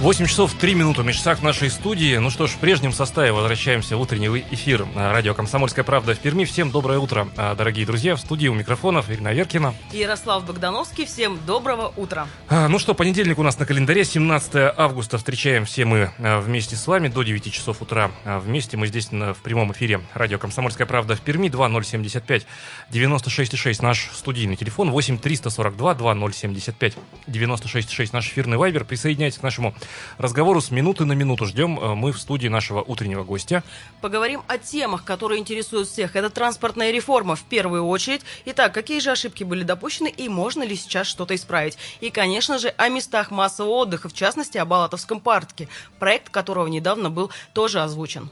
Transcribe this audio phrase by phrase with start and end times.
[0.00, 2.16] 8 часов 3 минуты на часах нашей студии.
[2.16, 6.46] Ну что ж, в прежнем составе возвращаемся в утренний эфир радио «Комсомольская правда» в Перми.
[6.46, 8.16] Всем доброе утро, а, дорогие друзья.
[8.16, 9.74] В студии у микрофонов Ирина Веркина.
[9.92, 11.04] И Ярослав Богдановский.
[11.04, 12.26] Всем доброго утра.
[12.48, 15.18] А, ну что, понедельник у нас на календаре, 17 августа.
[15.18, 18.10] Встречаем все мы а, вместе с вами до 9 часов утра.
[18.24, 21.50] Вместе мы здесь в прямом эфире радио «Комсомольская правда» в Перми.
[21.50, 22.46] 2075
[22.90, 24.92] 96,6 наш студийный телефон.
[24.92, 26.94] 8 342 2075
[27.26, 28.86] 96,6 наш эфирный вайбер.
[28.86, 29.74] Присоединяйтесь к нашему
[30.18, 31.46] разговору с минуты на минуту.
[31.46, 33.62] Ждем э, мы в студии нашего утреннего гостя.
[34.00, 36.16] Поговорим о темах, которые интересуют всех.
[36.16, 38.22] Это транспортная реформа в первую очередь.
[38.46, 41.78] Итак, какие же ошибки были допущены и можно ли сейчас что-то исправить?
[42.00, 47.10] И, конечно же, о местах массового отдыха, в частности, о Балатовском парке, проект которого недавно
[47.10, 48.30] был тоже озвучен.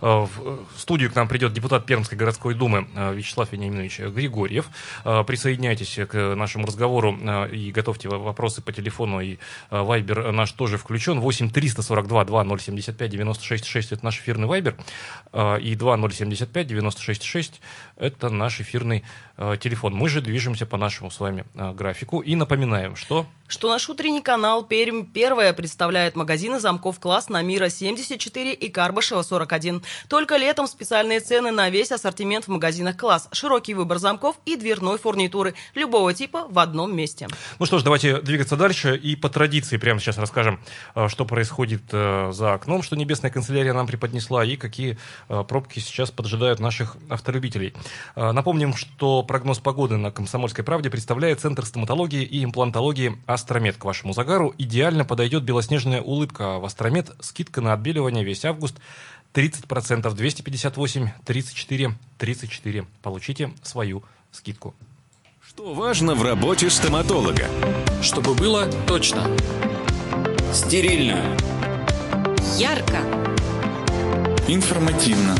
[0.00, 4.66] Э, в студию к нам придет депутат Пермской городской думы э, Вячеслав Вениаминович Григорьев.
[5.04, 7.16] Присоединяйтесь к нашему разговору
[7.46, 9.20] и готовьте вопросы по телефону.
[9.20, 9.38] И
[9.70, 11.20] вайбер наш тоже включен.
[11.20, 14.76] 8 342 2075 96 6 это наш эфирный вайбер.
[15.60, 17.60] И 2075 96 6
[17.96, 19.04] это наш эфирный
[19.36, 19.94] э, телефон.
[19.94, 22.20] Мы же движемся по нашему с вами э, графику.
[22.20, 23.26] И напоминаем, что...
[23.48, 29.22] Что наш утренний канал Пермь первая представляет магазины замков класс на Мира 74 и Карбышева
[29.22, 29.82] 41.
[30.08, 33.28] Только летом специальные цены на весь ассортимент в магазинах класс.
[33.32, 37.28] Широкий выбор замков и дверной фурнитуры любого типа в одном месте.
[37.58, 38.96] Ну что ж, давайте двигаться дальше.
[38.96, 40.60] И по традиции прямо сейчас расскажем,
[41.08, 46.10] что происходит э, за окном, что Небесная канцелярия нам преподнесла и какие э, пробки сейчас
[46.10, 47.74] поджидают наших автолюбителей.
[48.14, 53.76] Напомним, что прогноз погоды на Комсомольской правде представляет Центр стоматологии и имплантологии Астромед.
[53.76, 56.58] К вашему загару идеально подойдет белоснежная улыбка.
[56.58, 58.76] В Астромед скидка на отбеливание весь август
[59.34, 62.86] 30%, 258, 34, 34.
[63.02, 64.74] Получите свою скидку.
[65.46, 67.48] Что важно в работе стоматолога?
[68.02, 69.26] Чтобы было точно.
[70.52, 71.36] Стерильно.
[72.58, 72.98] Ярко.
[74.48, 75.34] Информативно.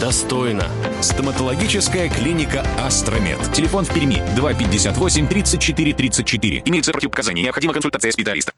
[0.00, 0.66] Достойно.
[1.00, 3.38] Стоматологическая клиника «Астромед».
[3.52, 6.62] Телефон в Перми 258 34 34.
[6.64, 7.44] Имеются противопоказания.
[7.44, 8.52] Необходима консультация специалиста.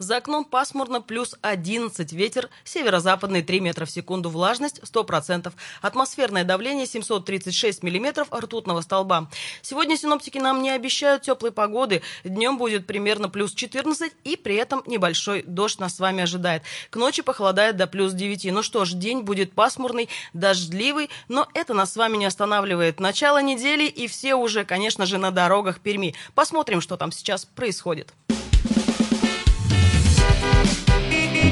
[0.00, 5.52] За окном пасмурно плюс 11, ветер северо-западный 3 метра в секунду, влажность 100%,
[5.82, 9.28] атмосферное давление 736 миллиметров ртутного столба.
[9.60, 14.82] Сегодня синоптики нам не обещают теплой погоды, днем будет примерно плюс 14 и при этом
[14.86, 16.62] небольшой дождь нас с вами ожидает.
[16.88, 18.52] К ночи похолодает до плюс 9.
[18.52, 23.00] Ну что ж, день будет пасмурный, дождливый, но это нас с вами не останавливает.
[23.00, 26.14] Начало недели и все уже, конечно же, на дорогах Перми.
[26.34, 28.14] Посмотрим, что там сейчас происходит.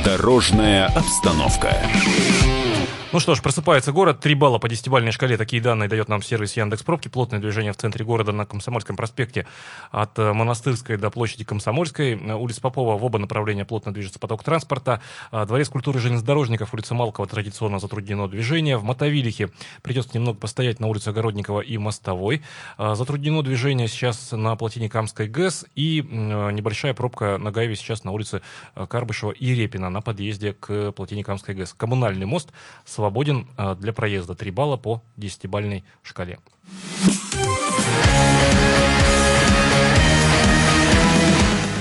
[0.05, 1.77] Дорожная обстановка.
[3.11, 4.21] Ну что ж, просыпается город.
[4.21, 5.39] Три балла по десятибалльной шкале.
[5.39, 7.09] Такие данные дает нам сервис Яндекс Пробки.
[7.09, 9.47] Плотное движение в центре города на Комсомольском проспекте
[9.91, 12.17] от э, Монастырской до площади Комсомольской.
[12.35, 15.01] Улица Попова в оба направления плотно движется поток транспорта.
[15.31, 18.77] А, Дворец культуры железнодорожников, улица Малкова традиционно затруднено движение.
[18.77, 19.49] В Мотовилихе
[19.81, 22.43] придется немного постоять на улице Огородникова и Мостовой.
[22.77, 25.65] Затруднено движение сейчас на плотине Камской ГЭС.
[25.75, 28.43] И небольшая пробка на Гаеве сейчас на улице
[28.75, 31.73] э, Карбышева и Репина на подъезде к плотине Камской ГЭС.
[31.73, 32.53] Коммунальный мост
[32.85, 34.35] с свободен э, для проезда.
[34.35, 36.41] 3 балла по 10-бальной шкале.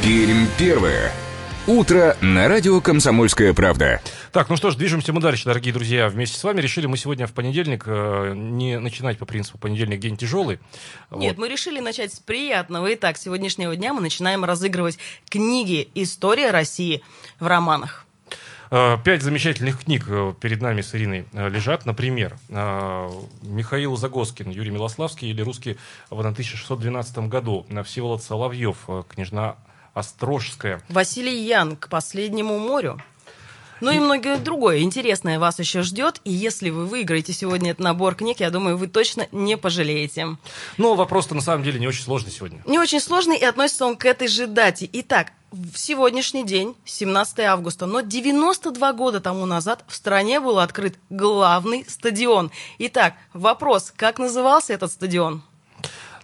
[0.03, 1.11] Пермь первое.
[1.65, 3.99] Утро на радио «Комсомольская правда».
[4.31, 6.07] Так, ну что ж, движемся мы дальше, дорогие друзья.
[6.07, 10.17] Вместе с вами решили мы сегодня в понедельник э, не начинать по принципу понедельник день
[10.17, 10.59] тяжелый.
[11.09, 11.37] Нет, вот.
[11.39, 12.93] мы решили начать с приятного.
[12.93, 17.01] Итак, с сегодняшнего дня мы начинаем разыгрывать книги «История России»
[17.39, 18.06] в романах.
[18.69, 21.85] Э, пять замечательных книг э, перед нами с Ириной э, лежат.
[21.85, 25.77] Например, Михаил Загоскин, Юрий Милославский или русский
[26.09, 27.65] в 1612 году.
[27.85, 28.77] Всеволод Соловьев,
[29.09, 29.55] княжна
[29.93, 30.81] Острожская.
[30.89, 33.01] Василий Ян к последнему морю.
[33.79, 36.19] Ну и многое другое интересное вас еще ждет.
[36.23, 40.37] И если вы выиграете сегодня этот набор книг, я думаю, вы точно не пожалеете.
[40.77, 42.61] Но вопрос-то на самом деле не очень сложный сегодня.
[42.65, 44.89] Не очень сложный, и относится он к этой же дате.
[44.93, 50.99] Итак, в сегодняшний день, 17 августа, но 92 года тому назад в стране был открыт
[51.09, 52.51] главный стадион.
[52.79, 55.41] Итак, вопрос, как назывался этот стадион?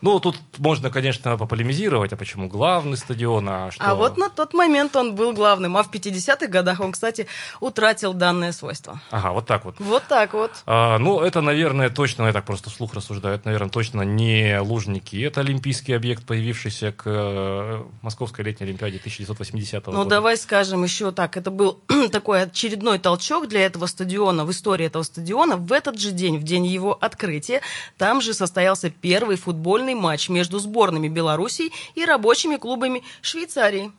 [0.03, 3.81] Ну, тут можно, конечно, пополемизировать, а почему главный стадион, а что...
[3.81, 7.25] А вот на тот момент он был главным, а в 50-х годах он, кстати,
[7.61, 8.99] утратил данное свойство.
[9.11, 9.75] Ага, вот так вот.
[9.79, 10.51] Вот так вот.
[10.65, 15.21] А, ну, это, наверное, точно, я так просто вслух рассуждаю, это, наверное, точно не Лужники.
[15.21, 20.09] Это олимпийский объект, появившийся к э, Московской летней Олимпиаде 1980 Ну, года.
[20.09, 21.37] давай скажем еще так.
[21.37, 21.79] Это был
[22.11, 25.55] такой очередной толчок для этого стадиона, в истории этого стадиона.
[25.55, 27.61] В этот же день, в день его открытия,
[27.97, 33.91] там же состоялся первый футбольный матч между сборными Белоруссии и рабочими клубами Швейцарии.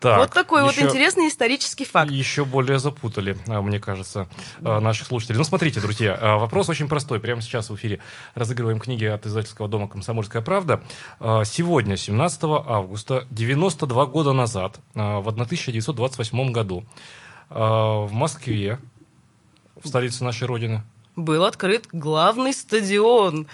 [0.00, 2.10] Так, вот такой вот еще- интересный исторический факт.
[2.10, 4.28] Еще более запутали, а, мне кажется,
[4.64, 5.36] а, наших слушателей.
[5.36, 7.20] Ну, смотрите, друзья, а, вопрос очень простой.
[7.20, 8.00] Прямо сейчас в эфире
[8.34, 10.82] разыгрываем книги от издательского дома «Комсомольская правда».
[11.20, 16.84] Сегодня, 17 августа, 92 года назад, в 1928 году,
[17.50, 18.78] в Москве,
[19.82, 20.82] в столице нашей Родины,
[21.14, 23.48] был открыт главный стадион.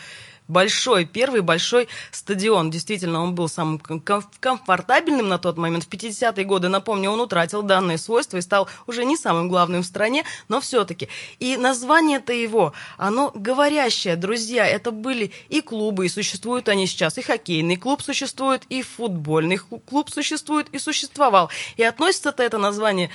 [0.48, 2.70] Большой, первый большой стадион.
[2.70, 5.84] Действительно, он был самым ком- ком- комфортабельным на тот момент.
[5.84, 9.86] В 50-е годы, напомню, он утратил данное свойство и стал уже не самым главным в
[9.86, 11.08] стране, но все-таки.
[11.40, 14.66] И название-то его, оно говорящее, друзья.
[14.66, 17.18] Это были и клубы, и существуют они сейчас.
[17.18, 21.50] И хоккейный клуб существует, и футбольный клуб существует, и существовал.
[21.76, 23.10] И относится-то это название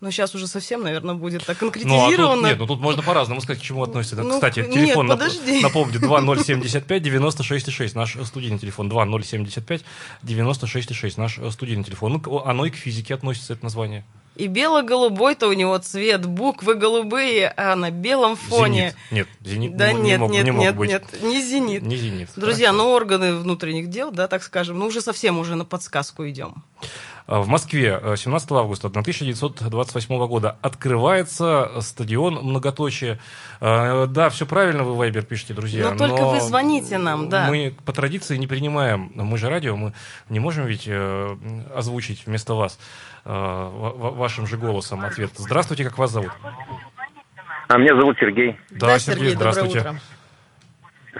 [0.00, 2.46] ну, сейчас уже совсем, наверное, будет так Ну, а тут, конкретизировано.
[2.46, 4.16] нет, ну тут можно по-разному сказать, к чему относится.
[4.22, 5.60] Ну, Кстати, нет, телефон, нап- подожди.
[5.60, 9.82] напомню, 2075 96,6, наш студийный телефон, 2075
[10.22, 12.22] 96,6, наш студийный телефон.
[12.24, 14.04] Ну, оно и к физике относится, это название.
[14.36, 18.94] И бело-голубой-то у него цвет, буквы голубые, а на белом фоне.
[19.10, 19.28] Зенит.
[19.28, 20.90] Нет, зенит Да не, нет, не мог, нет, не мог нет, быть.
[20.90, 21.82] нет, не зенит.
[21.82, 22.30] Не зенит.
[22.36, 22.84] Друзья, Хорошо.
[22.84, 26.62] ну органы внутренних дел, да, так скажем, ну уже совсем уже на подсказку идем.
[27.26, 33.18] А, В Москве э, 17 августа 1928 года открывается стадион многоточие.
[33.60, 35.90] Э, Да, все правильно вы, Вайбер, пишете, друзья.
[35.90, 37.46] Но только вы звоните нам, да.
[37.48, 39.92] Мы по традиции не принимаем, мы же радио, мы
[40.28, 41.36] не можем ведь э,
[41.74, 45.30] озвучить вместо вас э, ва- ва- вашим же голосом ответ.
[45.36, 46.32] Здравствуйте, как вас зовут?
[47.68, 48.58] А меня зовут Сергей.
[48.70, 49.78] Да, Сергей, доброе здравствуйте.
[49.80, 50.00] утро.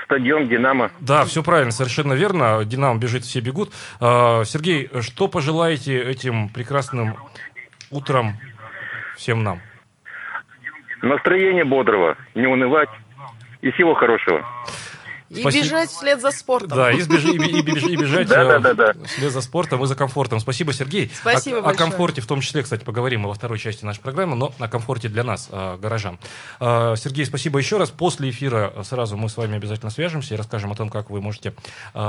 [0.04, 0.90] Стадион «Динамо».
[1.00, 2.64] Да, все правильно, совершенно верно.
[2.64, 3.72] Динамо бежит, все бегут.
[4.00, 7.16] А, Сергей, что пожелаете этим прекрасным
[7.90, 8.34] утром
[9.16, 9.60] всем нам?
[11.02, 12.90] Настроение бодрого, не унывать
[13.62, 14.44] и всего хорошего.
[15.30, 15.64] И Спасибо.
[15.64, 16.76] бежать вслед за спортом.
[16.76, 19.86] Да, и, сбежи- и и беж- и бежать Да, э, да, вслед за спортом и
[19.86, 20.40] за комфортом.
[20.40, 21.08] Спасибо, Сергей.
[21.14, 21.88] Спасибо о, о большое.
[21.88, 25.08] комфорте в том числе, кстати, поговорим мы во второй части нашей программы, но о комфорте
[25.08, 26.18] для нас, э, горожан.
[26.58, 27.90] Э, Сергей, спасибо еще раз.
[27.90, 31.54] После эфира сразу мы с вами обязательно свяжемся и расскажем о том, как вы можете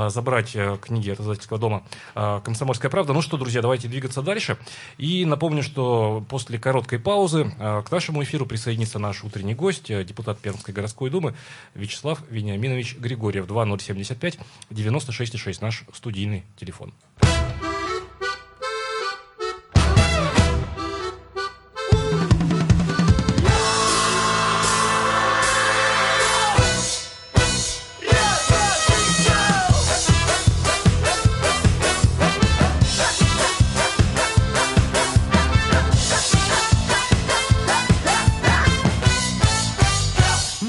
[0.08, 1.84] забрать книги от издательского дома
[2.14, 3.12] «Комсомольская правда».
[3.12, 4.56] Ну что, друзья, давайте двигаться дальше.
[4.98, 10.74] И напомню, что после короткой паузы к нашему эфиру присоединится наш утренний гость, депутат Пермской
[10.74, 11.34] городской думы
[11.74, 13.11] Вячеслав Вениаминович Григорьев.
[13.16, 14.38] 2075
[14.70, 16.92] 96,6, наш студийный телефон.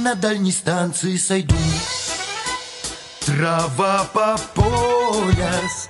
[0.04, 1.56] На дальней станции сойду
[3.25, 5.90] Трава по пояс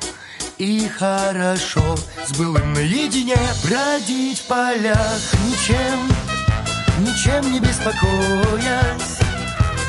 [0.59, 1.95] И хорошо
[2.25, 5.19] с былым наедине Бродить в полях.
[5.45, 6.09] Ничем
[6.99, 9.19] Ничем не беспокоясь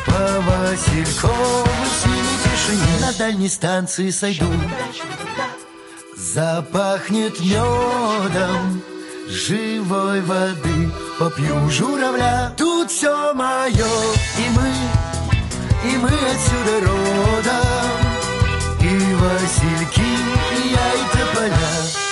[0.07, 4.47] По Василькову в синей тишине На дальней станции сойду.
[6.17, 8.83] Запахнет медом
[9.29, 13.87] живой воды Попью журавля, тут все мое
[14.39, 14.73] И мы,
[15.85, 18.01] и мы отсюда родом.
[18.81, 22.04] И васильки, и я, и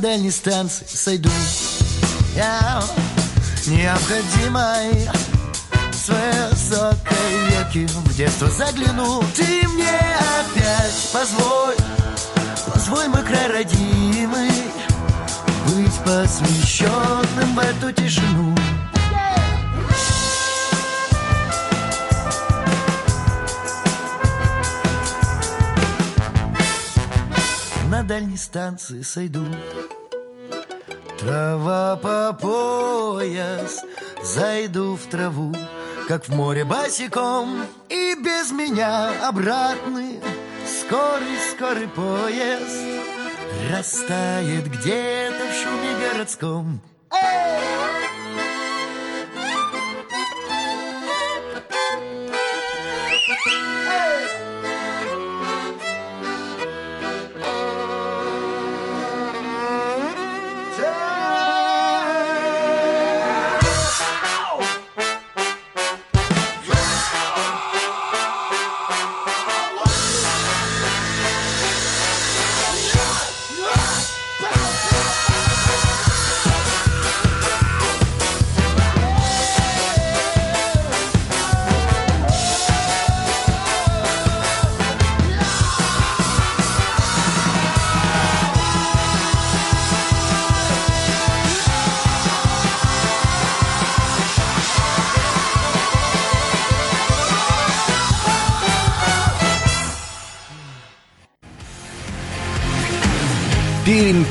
[0.00, 1.30] дальней станции сойду.
[2.34, 2.82] Я
[3.66, 5.08] необходимой
[5.92, 9.22] с высокой веки В детство загляну.
[9.34, 9.98] Ты мне
[10.40, 11.74] опять позволь
[12.72, 14.50] Позволь, мой край родимый
[15.66, 18.54] Быть посвященным в эту тишину.
[27.90, 29.44] На дальней станции сойду.
[31.20, 33.80] Трава по пояс
[34.22, 35.54] Зайду в траву
[36.08, 40.20] Как в море босиком И без меня обратный
[40.66, 42.76] Скорый-скорый поезд
[43.72, 46.80] Растает где-то в шуме городском.
[47.10, 47.85] Пермь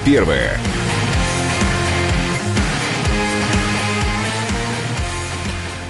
[0.05, 0.54] первая.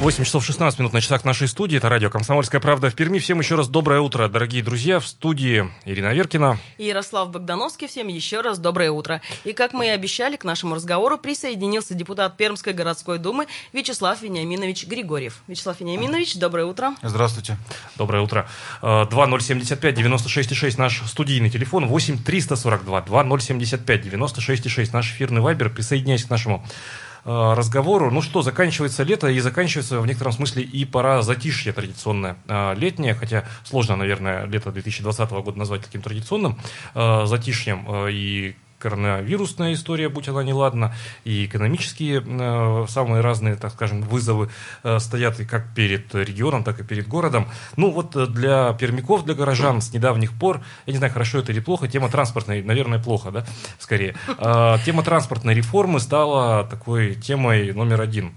[0.05, 1.77] 8 часов 16 минут на часах нашей студии.
[1.79, 3.17] Это радио «Комсомольская правда» в Перми.
[3.17, 4.99] Всем еще раз доброе утро, дорогие друзья.
[4.99, 6.59] В студии Ирина Веркина.
[6.77, 7.87] И Ярослав Богдановский.
[7.87, 9.23] Всем еще раз доброе утро.
[9.45, 14.85] И как мы и обещали, к нашему разговору присоединился депутат Пермской городской думы Вячеслав Вениаминович
[14.85, 15.41] Григорьев.
[15.47, 16.93] Вячеслав Вениаминович, доброе утро.
[17.01, 17.57] Здравствуйте.
[17.95, 18.47] Доброе утро.
[18.83, 21.87] Э, 2075-96-6 наш студийный телефон.
[21.87, 25.71] 8 342 2075-96-6 наш эфирный вайбер.
[25.71, 28.11] Присоединяйтесь к нашему э, разговору.
[28.11, 33.15] Ну что, заканчивается лето и заканчивается в некотором смысле и пора затишья традиционное э, летнее,
[33.15, 36.57] хотя сложно, наверное, лето 2020 года назвать таким традиционным
[36.93, 38.55] э, затишьем э, и
[38.85, 44.49] коронавирусная история, будь она неладна, и экономические э, самые разные, так скажем, вызовы
[44.83, 47.47] э, стоят и как перед регионом, так и перед городом.
[47.77, 51.51] Ну вот э, для пермяков, для горожан с недавних пор, я не знаю, хорошо это
[51.51, 53.43] или плохо, тема транспортной, наверное, плохо, да,
[53.79, 54.13] скорее.
[54.37, 58.33] Э, тема транспортной реформы стала такой темой номер один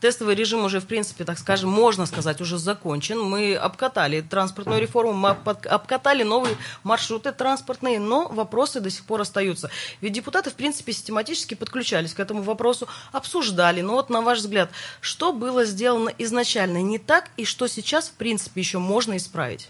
[0.00, 3.18] Тестовый режим уже, в принципе, так скажем, можно сказать, уже закончен.
[3.20, 9.22] Мы обкатали транспортную реформу, мы обкат- обкатали новые маршруты транспортные, но вопросы до сих пор
[9.22, 9.70] остаются.
[10.00, 13.80] Ведь депутаты, в принципе, систематически подключались к этому вопросу, обсуждали.
[13.80, 18.12] Но вот, на ваш взгляд, что было сделано изначально не так и что сейчас, в
[18.12, 19.68] принципе, еще можно исправить?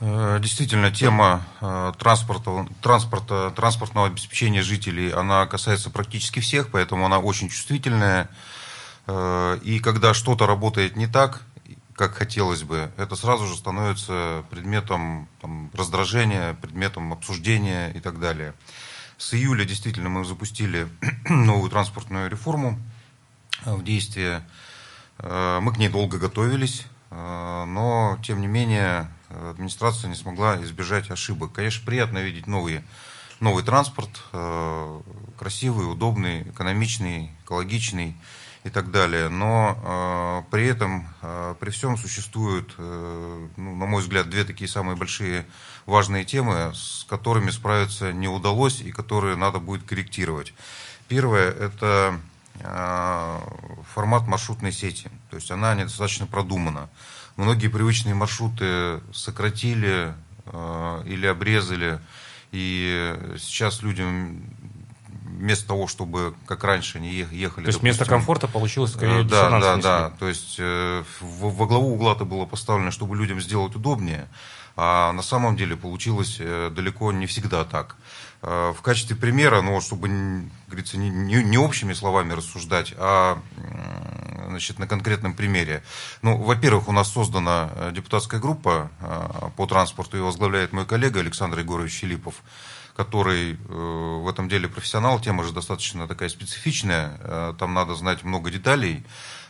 [0.00, 7.20] Э, Действительно, тема э, транспорта, транспорта, транспортного обеспечения жителей, она касается практически всех, поэтому она
[7.20, 8.28] очень чувствительная.
[9.06, 11.42] Э, И когда что-то работает не так,
[11.94, 18.54] как хотелось бы, это сразу же становится предметом там, раздражения, предметом обсуждения и так далее.
[19.16, 20.88] С июля действительно мы запустили
[21.28, 22.78] новую транспортную реформу
[23.64, 24.46] э, в действие.
[25.18, 31.52] Э, Мы к ней долго готовились, но тем не менее администрация не смогла избежать ошибок.
[31.52, 32.82] Конечно, приятно видеть новый,
[33.38, 34.10] новый транспорт,
[35.38, 38.16] красивый, удобный, экономичный, экологичный
[38.64, 39.28] и так далее.
[39.28, 39.78] Но
[40.46, 44.96] э, при этом, э, при всем существуют, э, ну, на мой взгляд, две такие самые
[44.96, 45.46] большие
[45.84, 50.54] важные темы, с которыми справиться не удалось и которые надо будет корректировать.
[51.08, 52.18] Первое– это
[52.60, 53.38] э,
[53.92, 55.10] формат маршрутной сети.
[55.30, 56.88] То есть она недостаточно продумана.
[57.36, 60.14] Многие привычные маршруты сократили
[60.46, 62.00] э, или обрезали.
[62.50, 64.40] И сейчас людям
[65.38, 67.64] вместо того, чтобы, как раньше, ех- ехали...
[67.64, 69.82] То есть вместо допустим, комфорта получилось скорее Э, Да, диссонанс да, внесли.
[69.90, 70.10] да.
[70.18, 74.28] То есть э, во главу угла-то было поставлено, чтобы людям сделать удобнее,
[74.76, 77.96] а на самом деле получилось э, далеко не всегда так.
[78.42, 80.06] В качестве примера, ну, чтобы,
[80.66, 83.38] говорится, не, не- не общими словами рассуждать, а
[84.48, 85.82] значит, на конкретном примере.
[86.20, 88.90] Ну, во-первых, у нас создана депутатская группа
[89.56, 92.34] по транспорту, ее возглавляет мой коллега Александр Егорович Филиппов
[92.94, 98.22] который э, в этом деле профессионал, тема же достаточно такая специфичная, э, там надо знать
[98.22, 99.04] много деталей.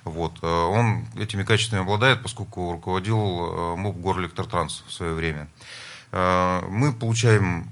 [0.04, 0.38] Вот.
[0.42, 5.48] э, Он этими качествами обладает, поскольку руководил МУП Горэлектротранс в свое время.
[6.12, 7.68] Мы получаем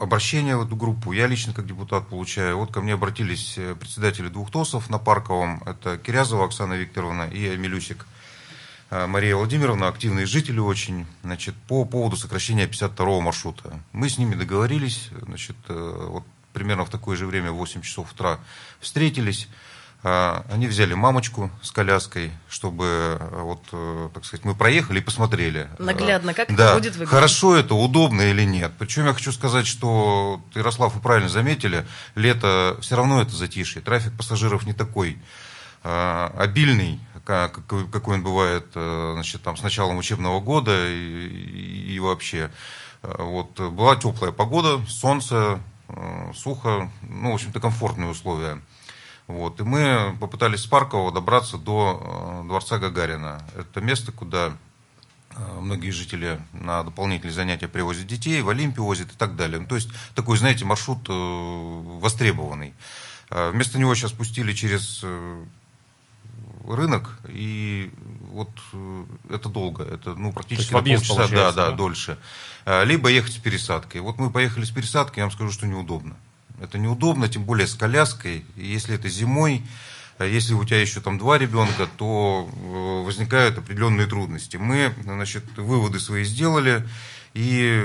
[0.00, 2.58] обращение в эту группу, я лично как депутат получаю.
[2.58, 8.04] Вот ко мне обратились председатели двух ТОСов на Парковом, это Кирязова Оксана Викторовна и Амилюсик
[8.90, 13.80] Мария Владимировна, активные жители очень, значит, по поводу сокращения 52-го маршрута.
[13.92, 18.12] Мы с ними договорились, значит, э, вот примерно в такое же время, в 8 часов
[18.12, 18.38] утра,
[18.80, 19.48] встретились.
[20.02, 25.02] А, Они взяли мамочку с коляской, чтобы, э, вот, э, так сказать, мы проехали и
[25.02, 25.68] посмотрели.
[25.80, 27.10] Наглядно, как это да, будет выглядеть.
[27.10, 28.72] Хорошо это, удобно или нет.
[28.78, 33.82] Причем я хочу сказать, что, Ярослав, вы правильно заметили, лето все равно это затишье.
[33.82, 35.18] Трафик пассажиров не такой
[36.36, 41.28] обильный, ка- какой, он бывает э, значит, там, с началом учебного года и,
[41.94, 42.50] и- вообще.
[43.02, 48.60] Э, Вот, была теплая погода, солнце, э, сухо, ну, в общем-то, комфортные условия.
[49.26, 52.00] Вот, и мы попытались с Паркова добраться до
[52.42, 53.42] э, дворца Гагарина.
[53.56, 54.52] Это место, куда
[55.60, 59.60] многие жители на дополнительные занятия привозят детей, в Олимпию возят и так далее.
[59.60, 61.06] Ну, то есть такой, знаете, маршрут
[62.00, 62.72] востребованный.
[63.30, 65.04] Э, Вместо него сейчас пустили через
[66.68, 67.90] рынок, и
[68.30, 71.70] вот э, это долго, это ну, практически на полчаса, да, да, да?
[71.72, 72.18] дольше.
[72.64, 74.00] Э, Либо ехать с пересадкой.
[74.00, 76.16] Вот мы поехали с пересадкой, я вам скажу, что неудобно.
[76.60, 78.44] Это неудобно, тем более с коляской.
[78.56, 79.62] И если это зимой,
[80.18, 84.56] э, если у тебя еще там два ребенка, то э, возникают определенные трудности.
[84.56, 86.86] Мы, значит, выводы свои сделали
[87.34, 87.84] и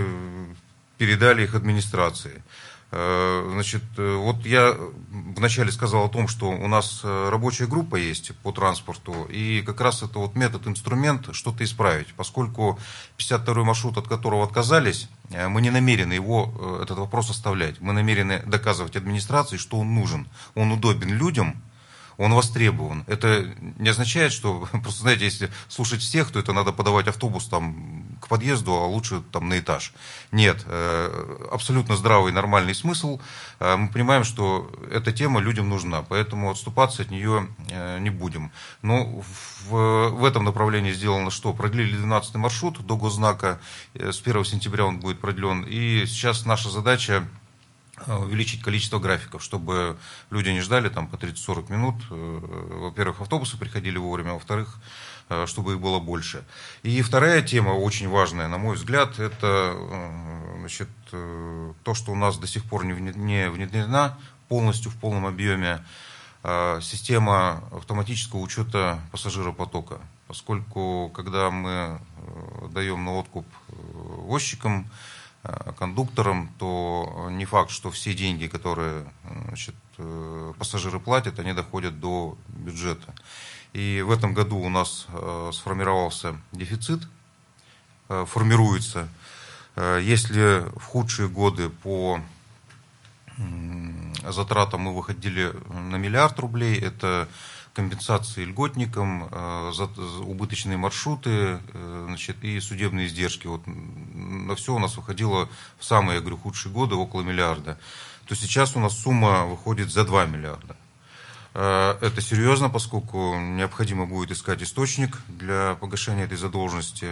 [0.98, 2.44] передали их администрации.
[2.92, 4.76] Э, Значит, э, вот я
[5.10, 9.80] вначале сказал о том, что у нас э, рабочая группа есть по транспорту, и как
[9.80, 12.80] раз это вот метод, инструмент что-то исправить, поскольку
[13.18, 17.80] 52-й маршрут, от которого отказались, мы не намерены его, этот вопрос оставлять.
[17.80, 21.62] Мы намерены доказывать администрации, что он нужен, он удобен людям,
[22.22, 23.04] он востребован.
[23.08, 28.06] Это не означает, что, просто знаете, если слушать всех, то это надо подавать автобус там
[28.22, 29.94] к подъезду, а лучше там на этаж.
[30.32, 33.20] Нет, э, абсолютно здравый, нормальный смысл.
[33.60, 38.52] Э, Мы понимаем, что эта тема людям нужна, поэтому отступаться от нее э, не будем.
[38.84, 39.24] Но
[39.68, 41.54] в, в этом направлении сделано что?
[41.54, 43.60] Продлили 12 маршрут до госзнака,
[43.96, 47.28] с 1 сентября он будет продлен, и сейчас наша задача
[48.08, 49.98] увеличить количество графиков, чтобы
[50.30, 51.96] люди не ждали там по 30-40 минут.
[52.10, 52.40] Э,
[52.86, 54.78] Во-первых, автобусы приходили вовремя, во-вторых,
[55.30, 56.44] э, чтобы их было больше.
[56.84, 62.16] И вторая тема, очень важная, на мой взгляд, это э, значит, э, то, что у
[62.16, 64.18] нас до сих пор не вне- не внедрена
[64.50, 65.84] полностью в полном объеме
[66.44, 70.00] э, система автоматического учета пассажиропотока.
[70.28, 74.90] Поскольку, когда мы э, даем на откуп э, возчикам,
[75.44, 81.54] э, кондукторам, то не факт, что все деньги, которые э, значит, э, пассажиры платят, они
[81.54, 83.14] доходят до бюджета.
[83.74, 85.08] И в этом году у нас
[85.54, 87.00] сформировался дефицит,
[88.10, 89.08] формируется.
[89.78, 92.20] Если в худшие годы по
[94.30, 97.30] затратам мы выходили на миллиард рублей, это
[97.74, 99.86] компенсации льготникам, э, за-
[100.22, 101.30] убыточные маршруты
[101.74, 103.48] э, значит, и судебные издержки.
[103.48, 105.48] Вот на все у нас выходило
[105.80, 107.78] в самые, я говорю, худшие годы около миллиарда.
[108.28, 110.76] То сейчас у нас сумма выходит за 2 миллиарда.
[111.54, 117.08] Э, Это серьезно, поскольку необходимо будет искать источник для погашения этой задолженности.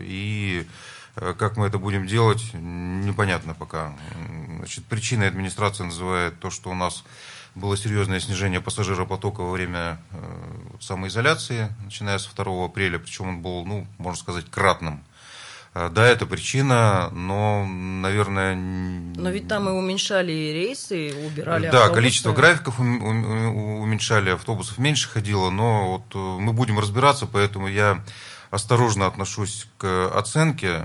[0.00, 0.66] И
[1.14, 3.94] как мы это будем делать, непонятно пока.
[4.56, 7.04] Значит, причиной администрация называет то, что у нас
[7.54, 10.16] было серьезное снижение пассажиропотока во время э,
[10.80, 15.02] самоизоляции, начиная с 2 апреля, причем он был, ну, можно сказать, кратным.
[15.74, 18.54] Э, Да, это причина, но, наверное...
[18.54, 21.94] Но ведь там и уменьшали и рейсы, и убирали да, автобусы.
[21.94, 27.68] количество графиков ум- ум- уменьшали, автобусов меньше ходило, но вот э, мы будем разбираться, поэтому
[27.68, 28.02] я
[28.50, 30.84] осторожно отношусь к оценке,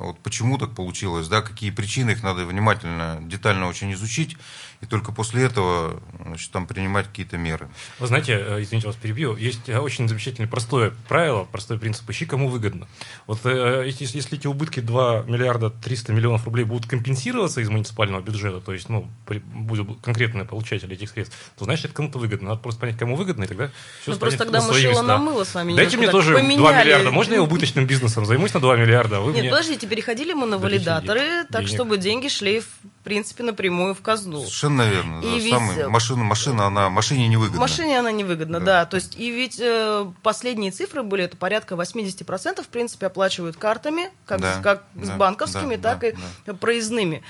[0.00, 4.36] вот почему так получилось, да, какие причины, их надо внимательно, детально очень изучить,
[4.80, 7.68] и только после этого значит, там принимать какие-то меры.
[7.98, 12.26] Вы знаете, э, извините, вас перебью, есть э, очень замечательное простое правило, простой принцип, ищи
[12.26, 12.86] кому выгодно.
[13.26, 18.20] Вот э, если, если эти убытки 2 миллиарда 300 миллионов рублей будут компенсироваться из муниципального
[18.22, 22.50] бюджета, то есть, ну, при- будут конкретные получатели этих средств, то значит, это кому-то выгодно.
[22.50, 23.70] Надо просто понять, кому выгодно, и тогда
[24.02, 26.84] все Ну, просто тогда мы шило на мыло с вами Дайте мне тоже 2 поменяли.
[26.84, 27.10] миллиарда.
[27.10, 29.18] Можно я убыточным бизнесом займусь на 2 миллиарда?
[29.18, 29.50] а Вы Нет, мне...
[29.50, 31.68] подождите, переходили мы на валидаторы, так денег.
[31.74, 32.66] чтобы деньги шли, в
[33.04, 34.38] принципе, напрямую в казну.
[34.40, 35.20] Совершенно верно.
[35.20, 37.60] И да, ведь- самый- машина, машина, она машине невыгодна.
[37.60, 38.66] Машине она невыгодна, Да.
[38.66, 38.86] да.
[38.86, 44.10] То есть, и ведь э, последние цифры были, это порядка 80%, в принципе, оплачивают картами,
[44.26, 46.14] как, Да, с- как с да, банковскими, да, так
[46.46, 47.22] да, и проездными.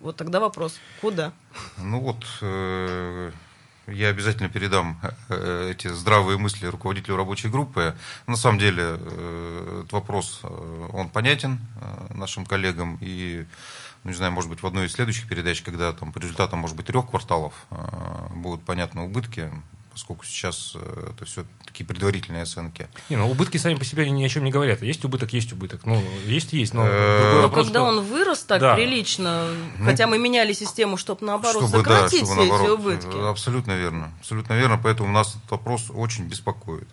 [0.00, 1.32] Вот тогда вопрос, куда?
[1.78, 3.30] Ну вот, э,
[3.86, 7.94] я обязательно передам э, эти здравые мысли руководителю рабочей группы.
[8.26, 12.98] На самом деле, э, этот вопрос, э, он понятен э, нашим коллегам.
[13.00, 13.44] И,
[14.04, 16.76] ну, не знаю, может быть, в одной из следующих передач, когда там по результатам, может
[16.76, 17.76] быть, трех кварталов э,
[18.34, 19.50] будут понятны убытки,
[19.92, 22.88] поскольку сейчас э, это все такие предварительные оценки.
[23.10, 24.82] Не, ну убытки сами по себе ни о чем не говорят.
[24.82, 25.82] Есть убыток, есть убыток.
[25.84, 28.74] Ну, есть, есть, но Э, другой Но вопрос, когда что- он вырос так Да.
[28.74, 29.48] прилично,
[29.84, 32.78] хотя мы меняли систему, чтобы наоборот Чтобы, да, сократить чтобы все эти наоборот.
[32.80, 33.28] убытки.
[33.30, 34.12] Абсолютно верно.
[34.20, 36.88] Абсолютно верно, поэтому нас этот вопрос очень беспокоит.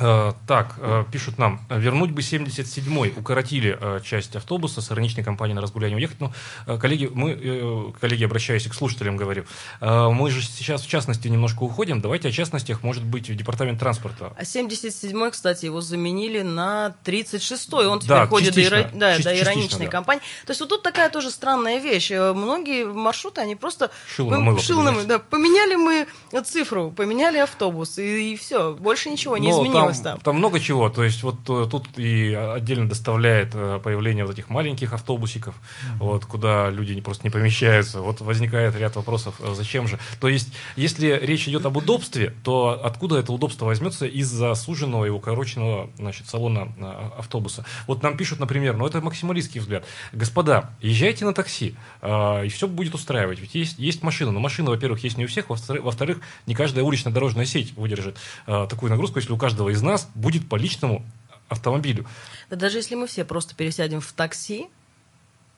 [0.00, 5.54] Э, Так, э, пишут нам, вернуть бы 77-й, укоротили э, часть автобуса, с ироничной компанией
[5.54, 6.20] на разгуляние уехать.
[6.20, 6.32] Но,
[6.66, 9.44] э, коллеги, мы, коллеги, обращаюсь и к слушателям, говорю,
[9.80, 14.32] мы же сейчас в частности немножко уходим, давайте о частностях, может быть, в департамент транспорта.
[14.36, 17.86] А 77-й, кстати, его заменили на 36-й.
[17.86, 19.92] Он теперь Да, ходит до, иро- да, Част- до ироничной да.
[19.92, 20.22] компании.
[20.46, 22.10] То есть вот тут такая тоже странная вещь.
[22.10, 23.90] Многие маршруты, они просто...
[24.14, 25.06] Шило на пом- мыло шило на поменять.
[25.08, 26.06] мыло, да, поменяли мы
[26.44, 28.74] цифру, поменяли автобус, и, все.
[28.74, 30.20] Больше ничего не Но изменилось там, там.
[30.20, 30.88] там много чего.
[30.88, 35.54] То есть вот э, тут и отдельно доставляет э, появление вот этих маленьких автобусиков,
[35.98, 38.00] вот, куда люди просто не помещаются.
[38.00, 39.98] Вот возникает ряд вопросов, э, зачем же.
[40.20, 45.10] То есть, если речь идет об удобстве, то откуда это удобство возьмется из-за суженного и
[45.10, 46.72] укороченного значит, салона
[47.16, 47.64] автобуса?
[47.86, 49.84] Вот нам пишут, например, ну это максималистский взгляд.
[50.12, 53.40] Господа, езжайте на такси, и все будет устраивать.
[53.40, 54.32] Ведь есть, есть машина.
[54.32, 58.90] Но машина, во-первых, есть не у всех, во-вторых, не каждая уличная дорожная сеть выдержит такую
[58.90, 61.04] нагрузку, если у каждого из нас будет по личному
[61.48, 62.06] автомобилю.
[62.50, 64.68] Да даже если мы все просто пересядем в такси,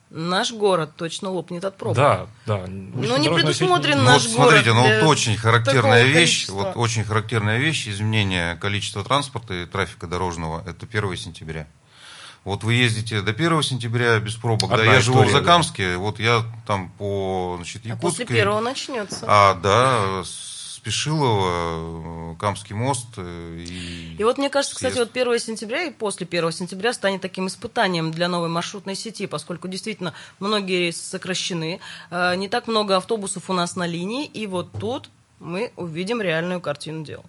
[0.09, 1.95] наш город точно лопнет от пробок.
[1.97, 2.65] Да, да.
[2.67, 6.13] Ну, не предусмотрен Ну, наш вот смотрите, город ну для вот очень характерная вещь,
[6.47, 6.53] количества.
[6.53, 11.67] вот очень характерная вещь, изменение количества транспорта и трафика дорожного, это 1 сентября.
[12.43, 15.39] Вот вы ездите до 1 сентября без пробок, Одна да, я живу в история, да.
[15.39, 19.25] Закамске, вот я там по, значит, А после Якутской, первого начнется.
[19.27, 20.23] а, да, Спешилово,
[20.85, 24.15] э, Камский мост э, и...
[24.17, 25.11] И вот мне кажется, кстати, съезд.
[25.13, 29.67] вот 1 сентября и после 1 сентября станет таким испытанием для новой маршрутной сети, поскольку
[29.67, 34.71] действительно многие рейсы сокращены, э, не так много автобусов у нас на линии, и вот
[34.79, 37.23] тут мы увидим реальную картину дел.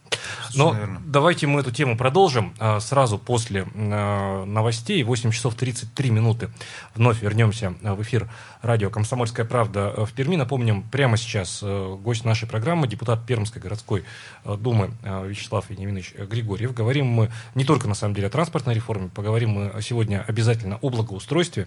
[0.54, 1.02] Но верно.
[1.06, 5.02] давайте мы эту тему продолжим а, сразу после а, новостей.
[5.02, 6.50] 8 часов 33 минуты.
[6.94, 8.28] Вновь вернемся а, в эфир
[8.60, 10.36] радио «Комсомольская правда» в Перми.
[10.36, 14.04] Напомним, прямо сейчас гость нашей программы, депутат Пермской городской
[14.44, 16.74] думы Вячеслав Вениаминович Григорьев.
[16.74, 20.90] Говорим мы не только, на самом деле, о транспортной реформе, поговорим мы сегодня обязательно о
[20.90, 21.66] благоустройстве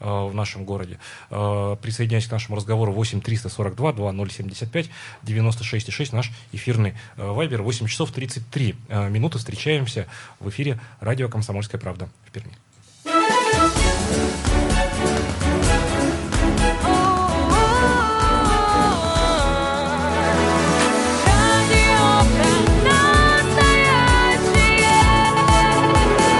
[0.00, 0.98] в нашем городе.
[1.28, 4.90] Присоединяйтесь к нашему разговору 8 342 2075
[5.22, 10.06] 96 6 наш эфирный вайбер 8 часов 33 э, минуты встречаемся
[10.40, 12.52] в эфире радио «Комсомольская правда» в Перми.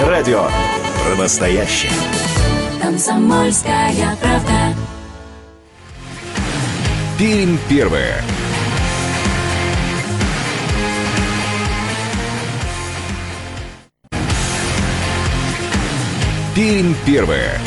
[0.07, 0.49] Радио
[1.05, 1.93] про настоящее.
[2.81, 4.75] Комсомольская правда.
[7.19, 8.23] Пермь первое.
[16.57, 17.61] Пермь первое.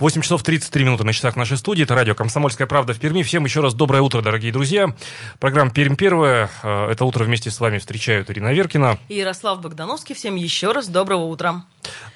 [0.00, 1.84] Восемь часов 33 минуты на часах нашей студии.
[1.84, 3.22] Это радио «Комсомольская правда» в Перми.
[3.22, 4.94] Всем еще раз доброе утро, дорогие друзья.
[5.38, 6.50] Программа «Пермь первая».
[6.64, 8.98] Э, Это утро вместе с вами встречают Ирина Веркина.
[9.08, 11.64] И Ярослав Богдановский, всем еще раз доброго утра.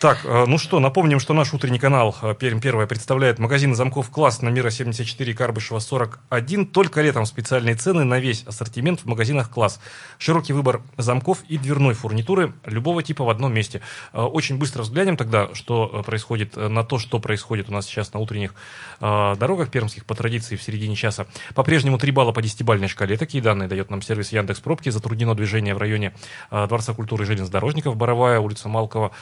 [0.02, 4.11] Так, э, ну что, напомним, что наш утренний канал э, «Пермь первая» представляет магазин замков
[4.11, 6.66] «Класс» на Мира 74, Карбышева 41.
[6.66, 9.78] Только летом специальные цены на весь ассортимент в магазинах «Класс».
[10.18, 13.80] Широкий выбор замков и дверной фурнитуры любого типа в одном месте.
[14.12, 18.18] Э, Очень быстро взглянем тогда, что происходит, на то, что происходит у нас сейчас на
[18.18, 18.54] утренних
[19.00, 21.26] дорогах пермских по традиции в середине часа.
[21.54, 23.16] По-прежнему 3 балла по десятибальной шкале.
[23.16, 24.88] Такие данные дает нам сервис Яндекс Пробки.
[24.88, 26.12] Затруднено движение в районе
[26.50, 29.12] Дворца культуры железнодорожников, Боровая, улица Малкова.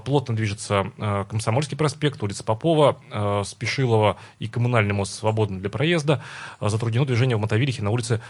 [0.00, 6.22] Плотно движется э, Комсомольский проспект, улица Попова, э, Спешилова и Коммунальный мост свободны для проезда.
[6.60, 8.20] Э, Затруднено движение в Мотовилихе на улице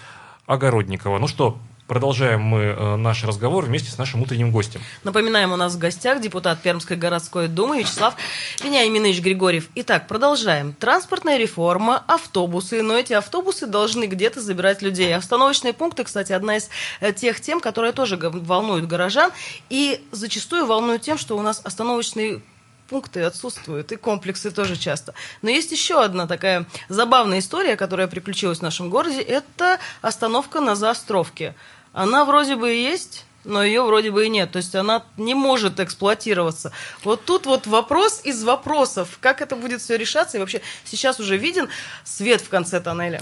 [0.47, 1.19] Огородникова.
[1.19, 1.59] Ну что,
[1.91, 4.81] продолжаем мы э, наш разговор вместе с нашим утренним гостем.
[5.03, 8.15] Напоминаем, у нас в гостях депутат Пермской городской думы Вячеслав
[8.63, 9.69] Вениаминович Григорьев.
[9.75, 10.73] Итак, продолжаем.
[10.73, 15.13] Транспортная реформа, автобусы, но эти автобусы должны где-то забирать людей.
[15.13, 19.33] Остановочные пункты, кстати, одна из э, тех тем, которые тоже волнуют горожан
[19.69, 22.41] и зачастую волнуют тем, что у нас остановочные
[22.89, 25.15] пункты отсутствуют, и комплексы тоже часто.
[25.43, 30.77] Но есть еще одна такая забавная история, которая приключилась в нашем городе, это остановка на
[30.77, 31.55] заостровке.
[31.93, 34.53] Она вроде бы и есть, но ее вроде бы и нет.
[34.53, 36.73] То есть она не может эксплуатироваться.
[37.05, 40.37] Вот тут вот вопрос из вопросов, как это будет все решаться.
[40.37, 41.69] И вообще сейчас уже виден
[42.05, 43.21] свет в конце тоннеля.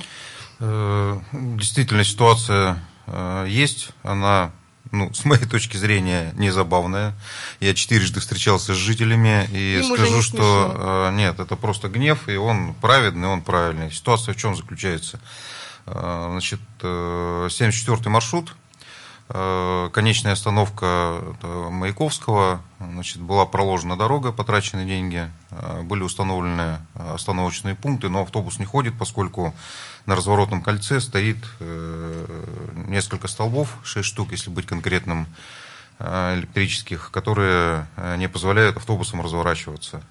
[0.61, 4.53] Э, Действительно, ситуация э, есть, она
[4.91, 7.15] ну, с моей точки зрения, не забавная.
[7.61, 12.29] Я четырежды встречался с жителями и Им скажу, не что э, нет, это просто гнев,
[12.29, 13.93] и он праведный, он правильный.
[13.93, 15.19] Ситуация в чем заключается?
[15.19, 15.58] Э,
[15.91, 18.55] Значит, э, 74-й маршрут,
[19.29, 27.75] э, конечная остановка Маяковского, значит, была проложена дорога, потрачены деньги, э, были установлены э, остановочные
[27.75, 29.55] пункты, но автобус не ходит, поскольку
[30.07, 32.45] на разворотном кольце стоит э,
[32.87, 35.27] несколько столбов, 6 штук, если быть конкретным,
[35.99, 40.03] э, электрических, которые э, не позволяют автобусам разворачиваться.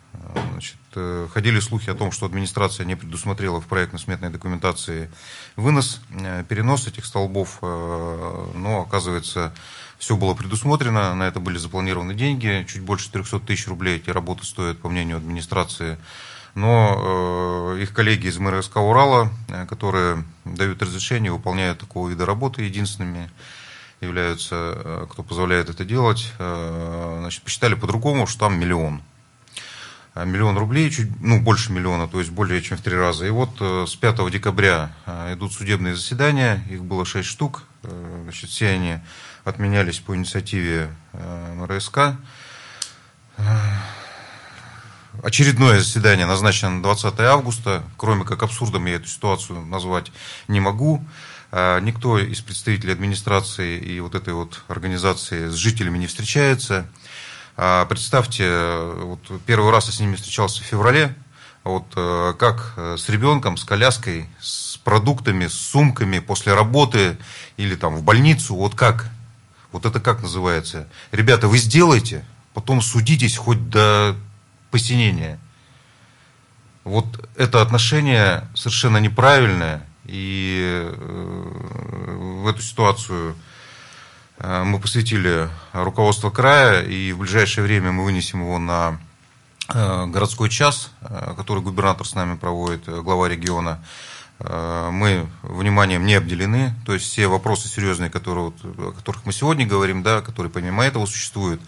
[0.58, 5.12] Значит, э, ходили слухи о том, что администрация не предусмотрела в проектно-сметной документации
[5.56, 9.53] вынос, э, перенос этих столбов, э, но оказывается
[9.99, 14.45] все было предусмотрено, на это были запланированы деньги, чуть больше 300 тысяч рублей эти работы
[14.45, 15.97] стоят, по мнению администрации.
[16.56, 19.30] Но их коллеги из МРСК Урала,
[19.69, 23.30] которые дают разрешение, выполняют такого вида работы единственными,
[24.01, 29.03] являются, кто позволяет это делать, значит, посчитали по-другому, что там миллион.
[30.19, 33.27] А Миллион рублей, чуть, ну, больше миллиона, то есть более чем в три раза.
[33.27, 38.21] И вот э, с 5 декабря э, идут судебные заседания, их было 6 штук, э,
[38.23, 38.97] значит, все они
[39.43, 42.17] отменялись по инициативе э, МРСК.
[45.21, 47.84] Очередное заседание назначено на 20 августа.
[47.95, 50.12] Кроме как абсурдом я эту ситуацию назвать
[50.47, 51.06] не могу.
[51.51, 56.89] А, Никто из представителей администрации и вот этой вот организации с жителями не встречается.
[57.60, 61.15] А, Представьте, вот первый раз я с ними встречался в феврале.
[61.63, 67.17] Вот э, как э, с ребенком, с коляской, с продуктами, с сумками после работы
[67.58, 69.10] или там в больницу, вот как?
[69.72, 70.88] Вот это как называется?
[71.12, 74.15] Ребята, вы сделайте, потом судитесь хоть до
[74.70, 75.39] посинения.
[76.84, 83.36] Вот это отношение совершенно неправильное, и э, в эту ситуацию
[84.39, 89.00] мы посвятили руководство края, и в ближайшее время мы вынесем его на
[89.69, 93.84] э, городской час, э, который губернатор с нами проводит, э, глава региона.
[94.39, 99.65] Э, Мы вниманием не обделены, то есть все вопросы серьезные, которые, о которых мы сегодня
[99.65, 101.60] говорим, да, которые помимо этого существуют,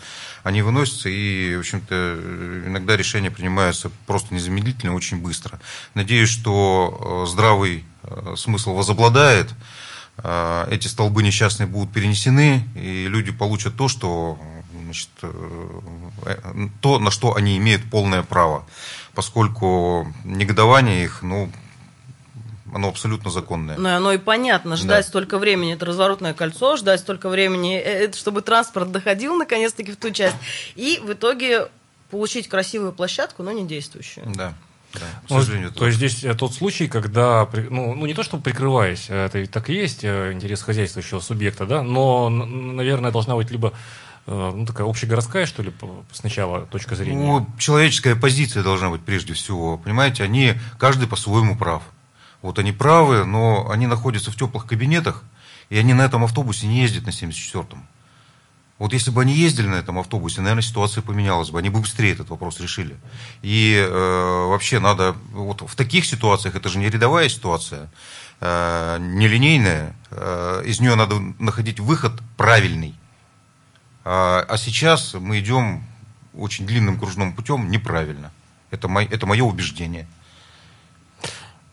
[0.43, 2.19] они выносятся, и, в общем-то,
[2.67, 5.59] иногда решения принимаются просто незамедлительно, очень быстро.
[5.95, 9.55] Надеюсь, что э, здравый э, смысл возобладает, э,
[10.69, 14.37] эти столбы несчастные будут перенесены, и люди получат то, что,
[14.83, 18.65] значит, э, то, на что они имеют полное право,
[19.13, 21.49] поскольку негодование их, ну,
[22.73, 23.77] оно абсолютно законное.
[23.77, 25.09] Ну, оно и понятно, ждать Да.
[25.09, 29.97] столько времени, это разворотное кольцо, ждать столько времени, э, это чтобы транспорт доходил наконец-таки в
[29.97, 30.35] ту часть,
[30.75, 31.67] и в итоге
[32.11, 34.25] получить красивую площадку, но не действующую.
[34.35, 34.53] Да,
[34.93, 35.71] да, к Ну, сожалению.
[35.71, 39.39] то есть здесь э, тот случай, когда, ну, ну не то чтобы прикрываясь, э, это
[39.39, 43.73] ведь так и есть э, интерес хозяйствующего субъекта, да, но, наверное, должна быть либо
[44.27, 45.73] ну, такая общегородская, что ли,
[46.11, 47.25] сначала точка зрения.
[47.25, 49.77] Ну, человеческая позиция должна быть прежде всего.
[49.77, 51.81] Понимаете, они, каждый по-своему прав.
[52.43, 55.23] Вот они правы, но они находятся в теплых кабинетах,
[55.69, 57.87] и они на этом автобусе не ездят на 74-м.
[58.79, 61.59] Вот если бы они ездили на этом автобусе, наверное, ситуация поменялась бы.
[61.59, 62.95] Они бы быстрее этот вопрос решили.
[63.41, 67.91] И э, вообще надо, вот в таких ситуациях, это же не рядовая ситуация,
[68.39, 72.95] э, не линейная, э, из нее надо находить выход правильный.
[74.05, 75.83] А, а сейчас мы идем
[76.33, 78.31] очень длинным кружным путем неправильно.
[78.71, 80.07] Это, мой, это мое убеждение.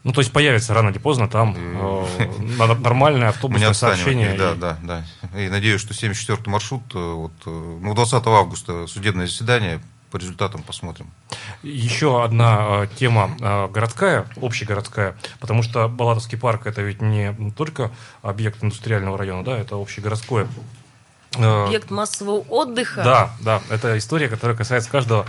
[0.06, 4.34] Ну, то есть появится рано или поздно там э, нормальное автобусное сообщение.
[4.34, 5.04] да, и- да, да.
[5.40, 7.50] И надеюсь, что 74-й маршрут, э, вот, э,
[7.82, 9.80] ну, 20 августа судебное заседание,
[10.12, 11.10] по результатам посмотрим.
[11.64, 17.90] Еще одна э, тема э, городская, общегородская, потому что Балатовский парк это ведь не только
[18.22, 20.46] объект индустриального района, да, это общегородское.
[21.36, 23.02] Э, Объект массового отдыха.
[23.02, 25.26] Да, да, это история, которая касается каждого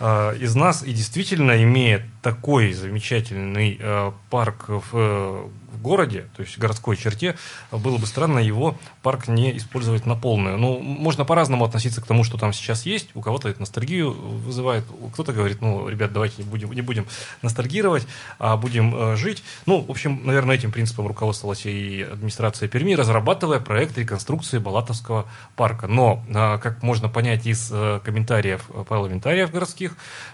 [0.00, 6.42] э, из нас и действительно имеет такой замечательный э, парк в, э, в городе, то
[6.42, 7.36] есть в городской черте,
[7.70, 10.58] было бы странно его парк не использовать на полную.
[10.58, 13.10] Ну, можно по-разному относиться к тому, что там сейчас есть.
[13.14, 17.06] У кого-то это ностальгию вызывает, кто-то говорит, ну, ребят, давайте не будем, не будем
[17.42, 18.06] ностальгировать,
[18.38, 19.42] а будем э, жить.
[19.66, 25.86] Ну, в общем, наверное, этим принципом руководствовалась и администрация Перми, разрабатывая проект реконструкции Балатовского парка.
[25.86, 29.87] Но, э, как можно понять из э, комментариев парламентариев городских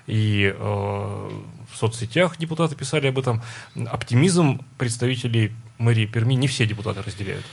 [0.06, 3.42] и э, в соцсетях депутаты писали об этом,
[3.86, 7.44] оптимизм представителей мэрии Перми не все депутаты разделяют.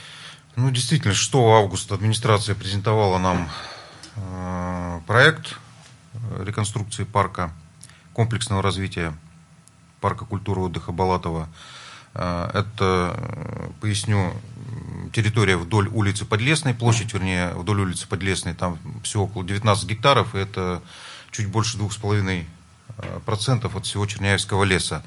[0.56, 3.48] Ну, действительно, 6 августа администрация презентовала нам
[4.16, 5.56] э, проект
[6.38, 7.52] реконструкции парка,
[8.12, 9.14] комплексного развития
[10.00, 11.48] парка культуры отдыха Балатова.
[12.14, 14.34] Э, это, э, поясню,
[15.12, 20.38] территория вдоль улицы Подлесной, площадь, вернее, вдоль улицы Подлесной, там всего около 19 гектаров, и
[20.38, 20.82] это
[21.32, 25.02] чуть больше 2,5% от всего Черняевского леса.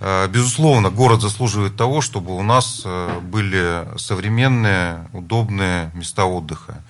[0.00, 2.84] Безусловно, город заслуживает того, чтобы у нас
[3.22, 6.82] были современные, удобные места отдыха.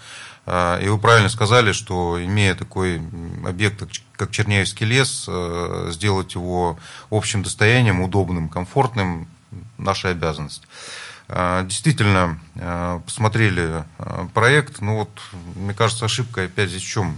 [0.47, 3.03] И вы правильно сказали, что имея такой
[3.47, 3.83] объект,
[4.17, 5.29] как Черняевский лес,
[5.93, 6.79] сделать его
[7.11, 9.27] общим достоянием, удобным, комфортным,
[9.77, 10.63] наша обязанность.
[11.29, 12.39] Действительно,
[13.05, 13.85] посмотрели
[14.33, 15.11] проект, но вот,
[15.55, 17.17] мне кажется, ошибка опять здесь в чем?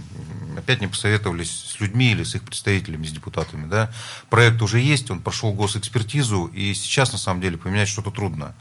[0.57, 3.67] Опять не посоветовались с людьми или с их представителями, с депутатами.
[3.67, 3.91] Да?
[4.29, 8.53] Проект уже есть, он прошел госэкспертизу, и сейчас, на самом деле, поменять что-то трудно.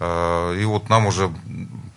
[0.00, 1.30] И вот нам уже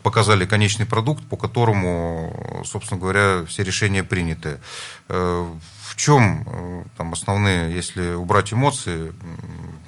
[0.01, 4.59] показали конечный продукт, по которому, собственно говоря, все решения приняты.
[5.07, 9.13] В чем там основные, если убрать эмоции,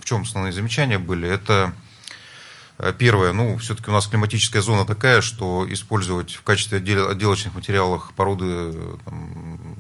[0.02, 1.28] в чем основные замечания были?
[1.28, 1.85] Это Э,
[2.98, 8.74] первое, ну, все-таки у нас климатическая зона такая, что использовать в качестве отделочных материалов породы
[9.06, 9.78] там,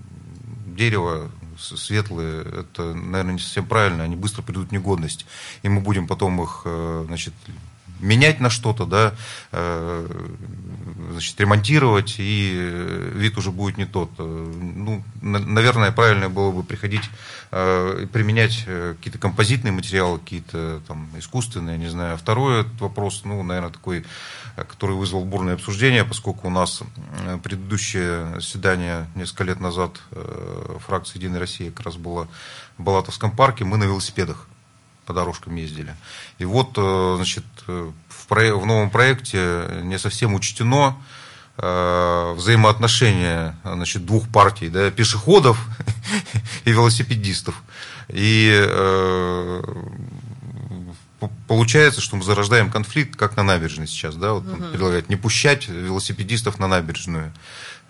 [0.68, 5.26] дерева светлые, это, наверное, не совсем правильно, они быстро придут в негодность,
[5.64, 7.34] и мы будем потом их, э, значит,
[8.00, 9.14] менять на что-то, да,
[9.52, 10.08] э,
[11.12, 14.12] значит, ремонтировать, и вид уже будет не тот.
[14.18, 17.10] Ну, наверное, правильно было бы приходить
[17.58, 22.18] Э, применять э, какие-то композитные материалы, какие-то там искусственные, не знаю.
[22.18, 24.04] Второй вопрос, ну, наверное, такой,
[24.58, 26.84] э, который вызвал бурное обсуждение, поскольку у нас
[27.44, 30.02] предыдущее заседание несколько лет назад
[30.86, 32.28] фракции «Единая Россия» как раз было
[32.78, 34.48] в Балатовском парке, мы на велосипедах
[35.06, 35.96] по дорожкам ездили.
[36.38, 37.94] И вот, значит, в,
[38.28, 38.56] про...
[38.56, 40.98] в новом проекте не совсем учтено
[41.58, 45.58] Э, взаимоотношения значит, двух партий, да, пешеходов
[46.66, 47.64] и велосипедистов.
[48.10, 49.64] И э,
[51.48, 54.64] получается, что мы зарождаем конфликт, как на набережной сейчас, да, вот угу.
[54.66, 57.32] предлагают не пущать велосипедистов на набережную.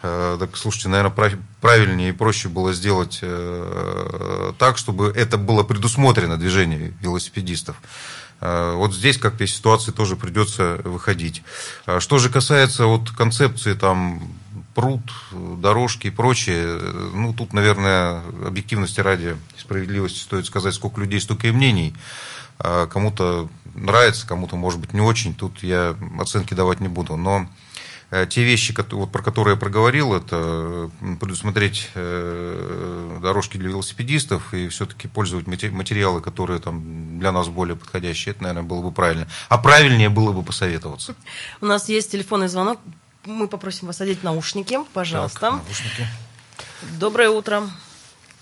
[0.08, 6.38] Э, так, слушайте, наверное, правильнее и проще было сделать э, так, чтобы это было предусмотрено
[6.38, 7.82] движение велосипедистов.
[8.39, 11.41] Э, вот здесь как-то из ситуации тоже придется выходить.
[11.98, 14.22] Что же касается вот концепции там
[14.76, 16.78] пруд, дорожки и прочее,
[17.13, 21.96] ну тут, наверное, объективности ради справедливости стоит сказать, сколько людей, столько и мнений.
[22.58, 25.34] Кому-то нравится, кому-то, может быть, не очень.
[25.34, 27.15] Тут я оценки давать не буду.
[27.15, 27.48] Но
[28.30, 35.08] те вещи, вот, про которые я проговорил, это предусмотреть э, дорожки для велосипедистов и все-таки
[35.08, 39.28] пользовать материалы, которые там для нас более подходящие, это, наверное, было бы правильно.
[39.49, 41.15] А правильнее было бы посоветоваться.
[41.62, 42.80] У нас есть телефонный звонок.
[43.25, 45.39] Мы попросим вас одеть наушники, пожалуйста.
[45.39, 46.08] Так, наушники.
[46.99, 47.63] Доброе утро.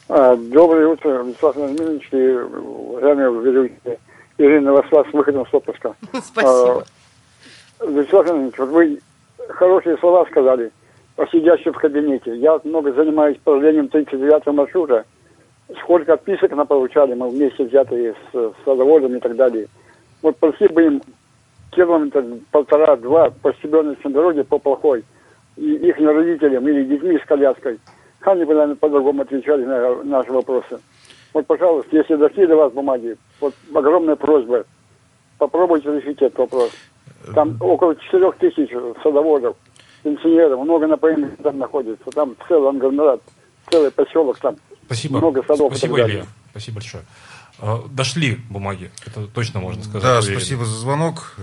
[0.10, 3.72] А, доброе утро, Вячеслав Владимирович и уважаемые
[4.38, 5.96] Ирина Васла с выходом с отпуска.
[6.24, 6.86] Спасибо.
[7.80, 9.00] А, Вячеслав Владимирович, вот вы
[9.50, 10.72] хорошие слова сказали
[11.18, 12.36] о сидящем в кабинете.
[12.38, 15.06] Я много занимаюсь управлением 39 маршрута.
[15.82, 19.68] Сколько отписок на получали, мы вместе взятые с, с садоводом и так далее.
[20.22, 20.38] Вот
[20.72, 21.02] бы им
[21.72, 25.04] километр полтора-два по стебеночной дороге, по плохой,
[25.56, 27.80] и их родителям или детьми с коляской.
[28.22, 30.80] Они бы, наверное, по-другому отвечали на наши вопросы.
[31.34, 34.66] Вот, пожалуйста, если дошли до вас бумаги, вот огромная просьба,
[35.38, 36.72] попробуйте решить этот вопрос.
[37.34, 38.70] Там около 4 тысяч
[39.02, 39.56] садоводов,
[40.04, 42.06] пенсионеров, много на ПМ там находится.
[42.12, 43.22] Там целый агломерат,
[43.72, 44.56] целый поселок там.
[44.86, 45.18] Спасибо.
[45.18, 45.72] Много садов.
[45.72, 46.26] Спасибо, Илья.
[46.52, 47.04] Спасибо большое.
[47.60, 50.04] А, дошли бумаги, это точно можно сказать.
[50.04, 50.40] Да, уверен.
[50.40, 51.36] спасибо за звонок.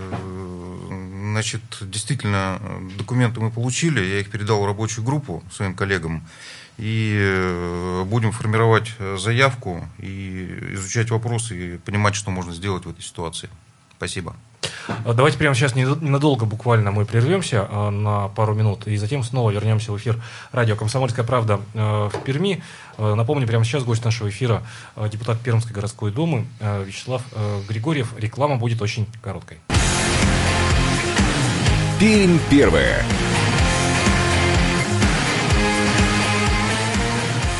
[0.89, 2.59] Значит, действительно,
[2.97, 6.23] документы мы получили, я их передал в рабочую группу своим коллегам.
[6.77, 13.01] И э, будем формировать заявку и изучать вопросы и понимать, что можно сделать в этой
[13.01, 13.49] ситуации.
[13.97, 14.35] Спасибо.
[14.87, 19.51] А, давайте прямо сейчас ненадолго буквально мы прервемся а, на пару минут и затем снова
[19.51, 22.63] вернемся в эфир радио «Комсомольская правда» а, в Перми.
[22.97, 24.61] Напомню, прямо сейчас гость нашего эфира
[25.11, 27.23] депутат Пермской городской думы Вячеслав
[27.67, 28.13] Григорьев.
[28.17, 29.57] Реклама будет очень короткой.
[31.99, 33.03] Пермь первая.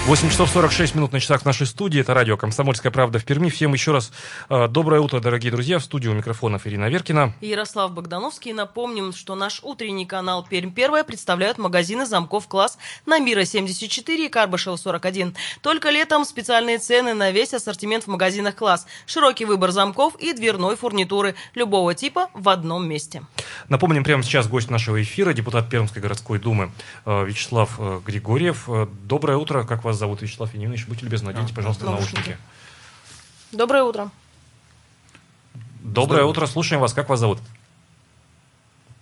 [0.07, 2.01] 8 часов 46 минут на часах в нашей студии.
[2.01, 3.49] Это радио «Комсомольская правда» в Перми.
[3.49, 4.11] Всем еще раз
[4.49, 5.77] э, доброе утро, дорогие друзья.
[5.77, 7.35] В студии у микрофонов Ирина Веркина.
[7.39, 8.51] И Ярослав Богдановский.
[8.51, 14.27] Напомним, что наш утренний канал «Пермь первая» представляют магазины замков класс на Мира 74 и
[14.27, 15.35] Карбышева 41.
[15.61, 18.87] Только летом специальные цены на весь ассортимент в магазинах класс.
[19.05, 23.21] Широкий выбор замков и дверной фурнитуры любого типа в одном месте.
[23.69, 26.71] Напомним, прямо сейчас гость нашего эфира, депутат Пермской городской думы
[27.05, 28.67] э, Вячеслав э, Григорьев.
[29.03, 30.87] Доброе утро, как вас вас зовут Вячеслав Янинович.
[30.87, 32.15] Будьте любезны, наденьте, пожалуйста, наушники.
[32.15, 32.37] наушники.
[33.51, 34.09] Доброе утро.
[35.81, 36.93] Доброе утро, слушаем вас.
[36.93, 37.39] Как вас зовут?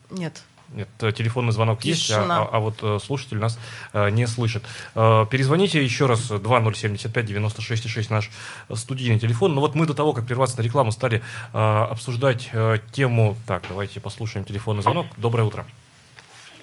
[0.10, 0.42] Нет.
[0.74, 2.42] Нет, э, телефонный звонок есть, а, Тишина.
[2.44, 3.58] а- а вот э, слушатель нас
[3.94, 4.64] э, не слышит.
[4.94, 8.30] Э, перезвоните еще раз, 2075-96-6 наш
[8.76, 9.56] студийный телефон.
[9.56, 11.24] Но вот мы до того, как прерваться на рекламу, стали
[11.54, 13.36] э, обсуждать э, тему...
[13.48, 15.08] Так, давайте послушаем телефонный звонок.
[15.18, 15.66] Доброе утро.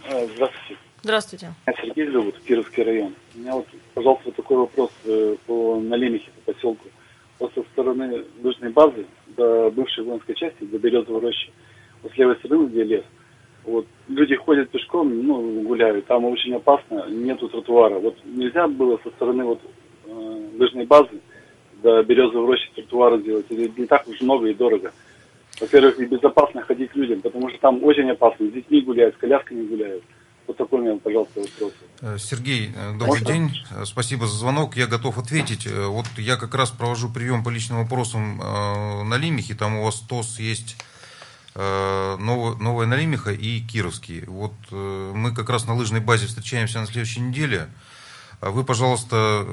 [0.05, 0.77] А, Здравствуйте.
[1.07, 1.55] Здравствуйте.
[1.65, 3.15] Меня Сергей зовут, Кировский район.
[3.37, 6.89] У меня вот, пожалуйста, такой вопрос э, по Налимихе, по поселку.
[7.39, 11.53] Вот со стороны лыжной базы до бывшей воинской части, до Березовой рощи,
[12.03, 13.05] вот с левой стороны, где лес,
[13.63, 18.01] вот люди ходят пешком, ну, гуляют, там очень опасно, нету тротуара.
[18.01, 19.61] Вот нельзя было со стороны вот
[20.07, 21.21] э, лыжной базы
[21.85, 24.93] до Березовой рощи тротуара сделать, или не так уж много и дорого.
[25.61, 29.65] Во-первых, и безопасно ходить людям, потому что там очень опасно, с детьми гуляют, с колясками
[29.69, 30.03] гуляют.
[30.47, 31.72] Вот такой у меня, пожалуйста, вопрос.
[32.03, 33.26] Э, Сергей, э, добрый Можно?
[33.26, 33.64] день.
[33.70, 34.76] Э, Спасибо за звонок.
[34.76, 35.66] Я готов ответить.
[35.66, 39.55] Вот я как раз провожу прием по личным вопросам на Лимихе.
[39.55, 40.76] Там у вас ТОС есть
[41.55, 44.24] Новая Налимиха и Кировский.
[44.26, 47.68] Вот мы как раз на лыжной базе встречаемся на следующей неделе.
[48.42, 49.47] А Вы, пожалуйста,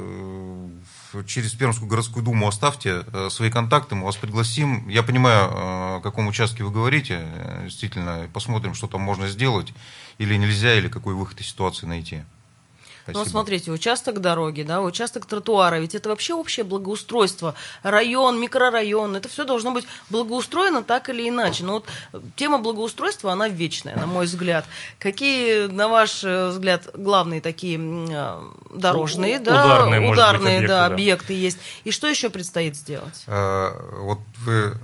[1.26, 4.90] через Пермскую городскую думу оставьте свои контакты, мы вас пригласим.
[4.90, 7.26] Я понимаю, о каком участке вы говорите,
[7.64, 9.74] действительно, посмотрим, что там можно сделать,
[10.18, 12.24] или нельзя, или какой выход из ситуации найти.
[13.06, 13.30] Ну, Спасибо.
[13.32, 17.54] смотрите, участок дороги, да, участок тротуара, ведь это вообще общее благоустройство.
[17.82, 21.66] Район, микрорайон, это все должно быть благоустроено так или иначе.
[21.66, 21.86] Но вот
[22.38, 24.64] тема благоустройства, она вечная, на мой взгляд.
[25.00, 28.42] Какие, на ваш э, взгляд, главные такие э,
[28.74, 30.94] дорожные, У- да, ударные, может быть, ударные, объекты, да, да.
[30.94, 31.58] объекты есть?
[31.84, 33.24] И что еще предстоит сделать?
[33.28, 34.78] Э, Вот вы,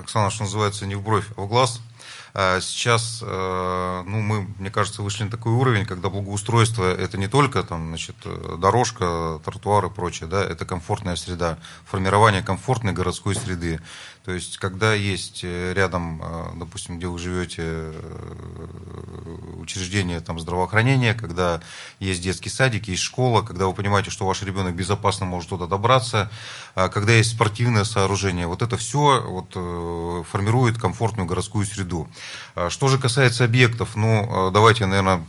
[0.00, 1.80] Оксана, что называется, не в бровь, а в глаз.
[2.38, 7.28] А Сейчас, э, ну, мы, мне кажется, вышли на такой уровень, когда благоустройство это не
[7.28, 11.56] только там, значит, э, дорожка, тротуар и прочее, да, это комфортная среда,
[11.86, 13.80] формирование комфортной городской среды.
[14.26, 17.92] То есть, когда есть э, рядом, э, допустим, где вы живете, э,
[19.58, 21.60] учреждение там, здравоохранения, когда
[22.00, 26.28] есть детский садик, есть школа, когда вы понимаете, что ваш ребенок безопасно может туда добраться,
[26.74, 29.52] а когда есть спортивное сооружение, вот это все вот,
[30.26, 32.08] формирует комфортную городскую среду.
[32.56, 35.24] А Что же касается объектов, ну, давайте, наверное,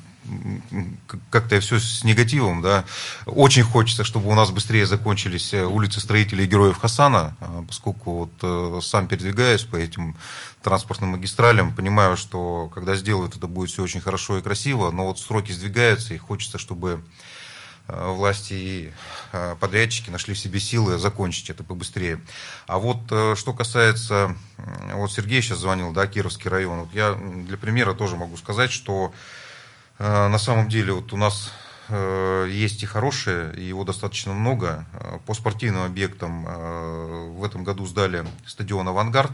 [1.29, 2.85] как-то все с негативом, да.
[3.25, 8.31] Очень хочется, чтобы у нас быстрее закончились э, улицы строителей героев Хасана, а, поскольку вот
[8.41, 10.15] э, сам передвигаюсь по этим
[10.61, 15.19] транспортным магистралям, понимаю, что когда сделают, это будет все очень хорошо и красиво, но вот
[15.19, 17.03] сроки сдвигаются, и хочется, чтобы
[17.87, 18.91] э, власти и
[19.59, 22.21] подрядчики нашли в себе силы закончить это побыстрее.
[22.65, 22.99] А вот
[23.37, 24.35] что касается,
[24.93, 29.13] вот Сергей сейчас звонил, да, Кировский район, вот я для примера тоже могу сказать, что
[29.99, 31.51] на самом деле вот у нас
[31.89, 34.85] э, есть и хорошие, и его достаточно много.
[34.93, 39.31] Э, По спортивным объектам э, в этом году сдали стадион «Авангард»,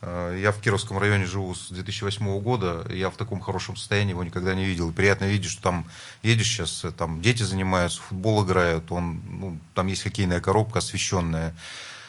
[0.00, 4.24] Э, Я в Кировском районе живу с 2008 года, я в таком хорошем состоянии его
[4.24, 4.92] никогда не видел.
[4.92, 5.86] Приятно видеть, что там
[6.22, 11.54] едешь сейчас, э, там дети занимаются, футбол играют, он, ну, там есть хоккейная коробка освещенная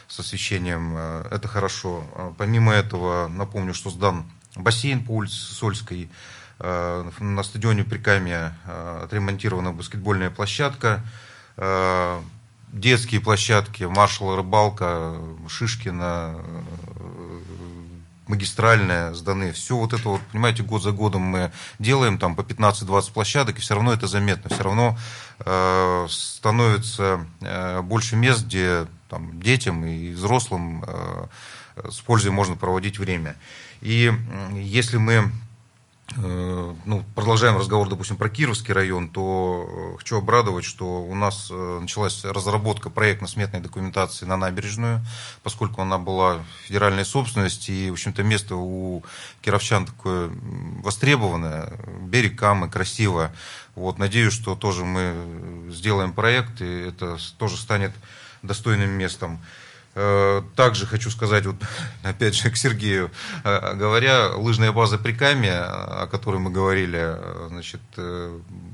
[0.07, 2.03] с освещением, э, это хорошо.
[2.15, 9.01] Э, Помимо этого, напомню, что сдан бассейн по улице Сольской, Э, на стадионе Прикамья э,
[9.05, 11.03] отремонтирована баскетбольная площадка,
[11.61, 12.21] Э,
[12.71, 15.15] детские площадки, маршал рыбалка,
[15.49, 17.39] Шишкина, э,
[18.27, 19.51] магистральная сданы.
[19.51, 23.59] Все вот это вот, понимаете, год за годом мы делаем там по 15-20 площадок, и
[23.61, 24.49] все равно это заметно.
[24.49, 24.97] Все равно
[25.39, 31.25] э, становится э, больше мест, где там, детям и взрослым э,
[31.91, 33.35] с пользой можно проводить время.
[33.81, 35.25] И м, если мы э,
[36.15, 41.79] ну, продолжаем разговор, допустим, про Кировский район, то э, хочу обрадовать, что у нас э,
[41.81, 45.05] началась разработка проектно-сметной документации на набережную,
[45.43, 49.03] поскольку она была федеральной собственности, и, в общем-то, место у
[49.41, 50.31] кировчан такое
[50.83, 53.31] востребованное, берег Камы, красиво.
[53.75, 57.91] Вот, надеюсь, что тоже мы сделаем проект, и это тоже станет
[58.41, 59.39] достойным местом.
[60.01, 61.57] Э, Также хочу сказать, вот,
[62.03, 63.11] опять же, к Сергею,
[63.43, 67.81] э, говоря, лыжная база Прикамья, о которой мы говорили, э, значит,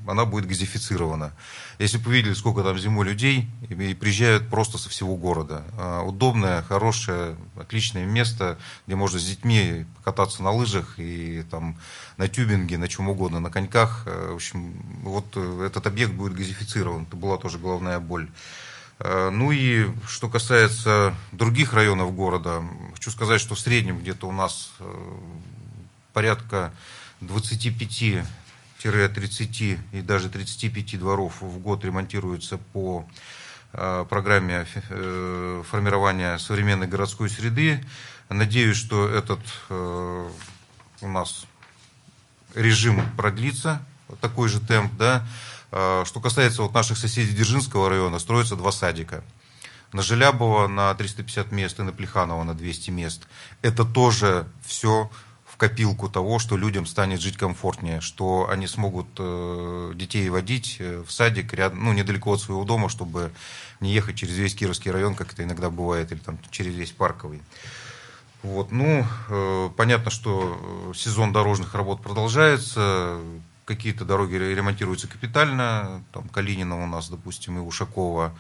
[0.08, 1.34] она будет газифицирована.
[1.80, 5.64] Если бы вы видели, сколько там зимой людей, и приезжают просто со всего города.
[6.06, 11.78] Удобное, хорошее, отличное место, где можно с детьми покататься на лыжах и там
[12.18, 14.06] на тюбинге, на чем угодно, на коньках.
[14.06, 14.74] В общем,
[15.04, 17.04] вот этот объект будет газифицирован.
[17.04, 18.30] Это была тоже головная боль.
[19.00, 24.32] Э, Ну и что касается других районов города, хочу сказать, что в среднем где-то у
[24.32, 25.18] нас э,
[26.14, 26.72] порядка
[27.22, 28.26] 25-30
[29.92, 33.06] и даже 35 дворов в год ремонтируются по
[33.74, 34.66] э, программе
[35.70, 37.84] формирования современной городской среды.
[38.30, 39.40] Надеюсь, что этот
[39.70, 41.46] у нас
[42.56, 43.86] режим продлится,
[44.20, 45.28] такой же темп, да.
[45.70, 49.24] Что касается вот наших соседей Дзержинского района, строятся два садика.
[49.92, 53.28] На Желябова на 350 мест и на Плеханова на 200 мест.
[53.62, 55.10] Это тоже все
[55.56, 61.02] в копилку того, что людям станет жить комфортнее, что они смогут э, детей водить э,
[61.08, 63.32] в садик рядом, ну, недалеко от своего дома, чтобы
[63.80, 67.42] не ехать через весь Кировский район, как это иногда бывает, или там через весь Парковый.
[68.44, 73.18] Вот, ну, э, понятно, что сезон дорожных работ продолжается,
[73.66, 78.34] какие-то дороги ремонтируются капитально, там Калинина у нас, допустим, и Ушакова,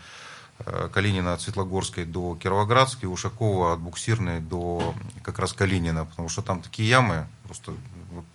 [0.60, 6.42] Э, Калинина от Светлогорской до Кировоградской, Ушакова от Буксирной до как раз Калинина, потому что
[6.42, 7.74] там такие ямы, просто
[8.12, 8.26] вот,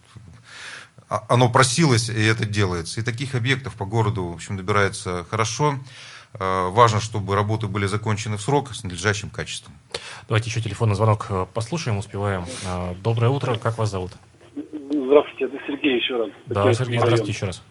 [1.08, 3.00] а, оно просилось, и это делается.
[3.00, 5.78] И таких объектов по городу, в общем, добирается хорошо.
[6.34, 9.72] Э, важно, чтобы работы были закончены в срок с надлежащим качеством.
[10.28, 12.44] Давайте еще телефонный звонок э, послушаем, успеваем.
[13.02, 14.12] Доброе утро, как вас зовут?
[15.10, 16.28] Здравствуйте, это Сергей еще раз.
[16.46, 17.64] Да, Сергей, здравствуйте еще раз.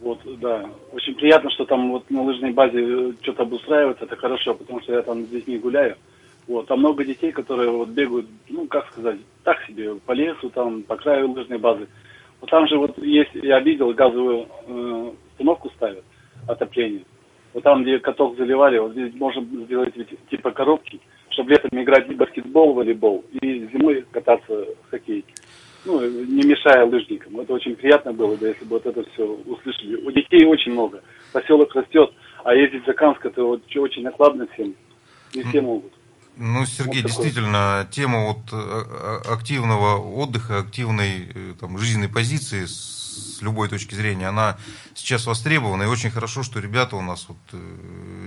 [0.00, 0.64] Вот, да.
[0.92, 4.94] Очень приятно, что там вот на лыжной базе э, что-то обустраивается, это хорошо, потому что
[4.94, 5.98] я там с детьми гуляю.
[6.48, 10.82] Вот, там много детей, которые вот бегают, ну, как сказать, так себе, по лесу, там,
[10.84, 11.86] по краю лыжной базы.
[12.40, 16.04] Вот там же вот есть, я видел, газовую э, установку ставят,
[16.48, 17.04] отопление.
[17.52, 22.08] Вот там, где каток заливали, вот здесь можно сделать ведь, типа коробки, чтобы летом играть
[22.08, 25.26] в баскетбол, волейбол, и зимой кататься в хоккей
[25.84, 27.40] ну, не мешая лыжникам.
[27.40, 29.96] Это очень приятно было, да, если бы вот это все услышали.
[29.96, 31.02] У детей очень много.
[31.32, 32.12] Поселок растет,
[32.44, 34.74] а ездить за Канск это вот очень накладно всем.
[35.34, 35.92] Не все могут.
[36.36, 42.64] Ну, Сергей, вот действительно, тема вот э, э, активного отдыха, активной э, там, жизненной позиции
[42.64, 44.56] с любой точки зрения, она
[44.94, 47.60] сейчас востребована, и очень хорошо, что ребята у нас, вот,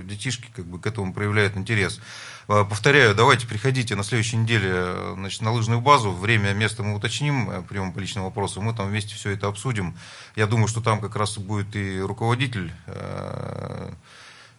[0.04, 2.00] детишки, как бы к этому проявляют интерес.
[2.48, 6.10] Э, повторяю, давайте приходите на следующей неделе э, значит, на лыжную базу.
[6.10, 8.64] Время, место мы уточним, э, прием по личным вопросам.
[8.64, 9.96] Мы там вместе все это обсудим.
[10.36, 12.72] Я думаю, что там как раз будет и руководитель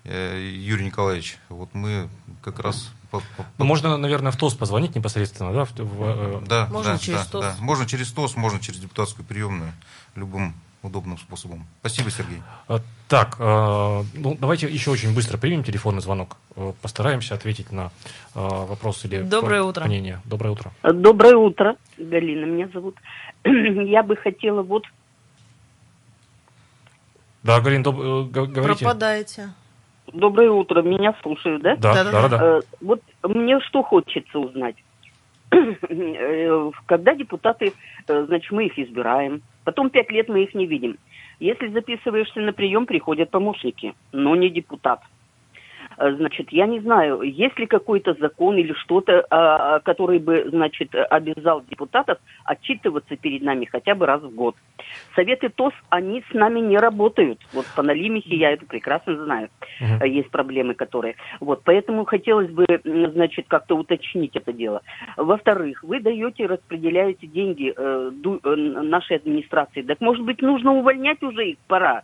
[0.03, 1.39] Юрий Николаевич.
[1.49, 2.09] Вот мы
[2.43, 2.91] как раз...
[3.57, 5.65] Ну, можно, наверное, в ТОС позвонить непосредственно, да?
[5.65, 6.47] В, в...
[6.47, 7.41] Да, можно да, через да, ТОС.
[7.41, 7.55] Да.
[7.59, 9.71] Можно через ТОС, можно через депутатскую приемную,
[10.13, 10.53] любым
[10.86, 11.65] удобным способом.
[11.79, 12.41] Спасибо, Сергей.
[12.67, 16.38] А, так, а, ну, давайте еще очень быстро примем телефонный звонок.
[16.55, 17.91] А, постараемся ответить на
[18.33, 19.86] вопрос или Доброе утро.
[19.86, 20.21] мнение.
[20.25, 20.71] Доброе утро.
[20.83, 22.95] Доброе утро, Галина меня зовут.
[23.45, 24.86] Я бы хотела вот...
[27.43, 27.99] Да, Галина, доб...
[27.99, 28.86] Э, говорите.
[28.86, 29.49] Пропадаете.
[30.11, 31.75] Доброе утро, меня слушают, да?
[31.75, 32.11] Да, да, да.
[32.11, 32.45] да, да.
[32.45, 34.75] Э, вот мне что хочется узнать.
[35.51, 37.73] Э, когда депутаты,
[38.07, 40.97] значит, мы их избираем, Потом пять лет мы их не видим.
[41.39, 45.01] Если записываешься на прием, приходят помощники, но не депутат.
[45.97, 50.93] Э, значит, я не знаю, есть ли какой-то закон или что-то, а, который бы, значит,
[50.93, 54.55] обязал депутатов отчитываться перед нами хотя бы раз в год.
[55.15, 57.39] Советы ТОС, они с нами не работают.
[57.53, 59.49] Вот по Налимихе я это прекрасно знаю.
[59.81, 60.07] Uh-huh.
[60.07, 61.15] Есть проблемы, которые...
[61.39, 64.81] Вот, поэтому хотелось бы, значит, как-то уточнить это дело.
[65.17, 69.81] Во-вторых, вы даете, распределяете деньги э, ду, э, нашей администрации.
[69.81, 72.03] Так, может быть, нужно увольнять уже их, пора.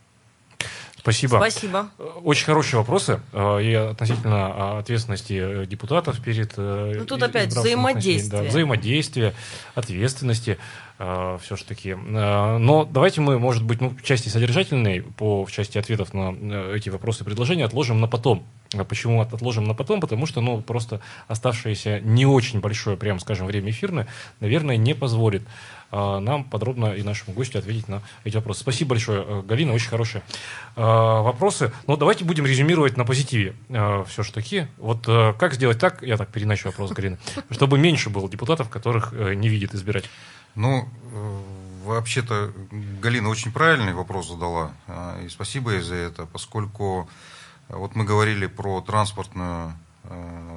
[1.02, 1.38] Спасибо.
[1.38, 1.90] Спасибо.
[2.24, 6.54] Очень хорошие вопросы э, и относительно ответственности э, депутатов перед...
[6.58, 8.44] Э, ну, тут опять взаимодействие.
[8.44, 9.34] Да, взаимодействие,
[9.74, 10.60] ответственности
[11.00, 11.96] все-таки.
[11.96, 16.30] Но давайте мы, может быть, ну, в части содержательной, по в части ответов на
[16.76, 18.46] эти вопросы и предложения отложим на потом.
[18.88, 20.00] Почему отложим на потом?
[20.00, 24.08] Потому что, ну, просто оставшееся не очень большое, прямо скажем, время эфирное,
[24.40, 25.44] наверное, не позволит
[25.92, 28.62] а, нам подробно и нашему гостю ответить на эти вопросы.
[28.62, 30.24] Спасибо большое, э, Галина, очень хорошие
[30.78, 31.74] а, вопросы.
[31.86, 34.68] Но давайте будем резюмировать на позитиве а, все же таки.
[34.78, 37.18] Вот э, как сделать так, я так переначу вопрос Галины,
[37.50, 40.06] чтобы меньше было депутатов, которых э, не видит избирать?
[40.56, 40.88] Ну,
[41.86, 42.52] вообще-то
[43.02, 44.72] Галина очень правильный вопрос задала,
[45.24, 47.10] и спасибо ей за это, поскольку
[47.72, 49.74] вот мы говорили про транспортную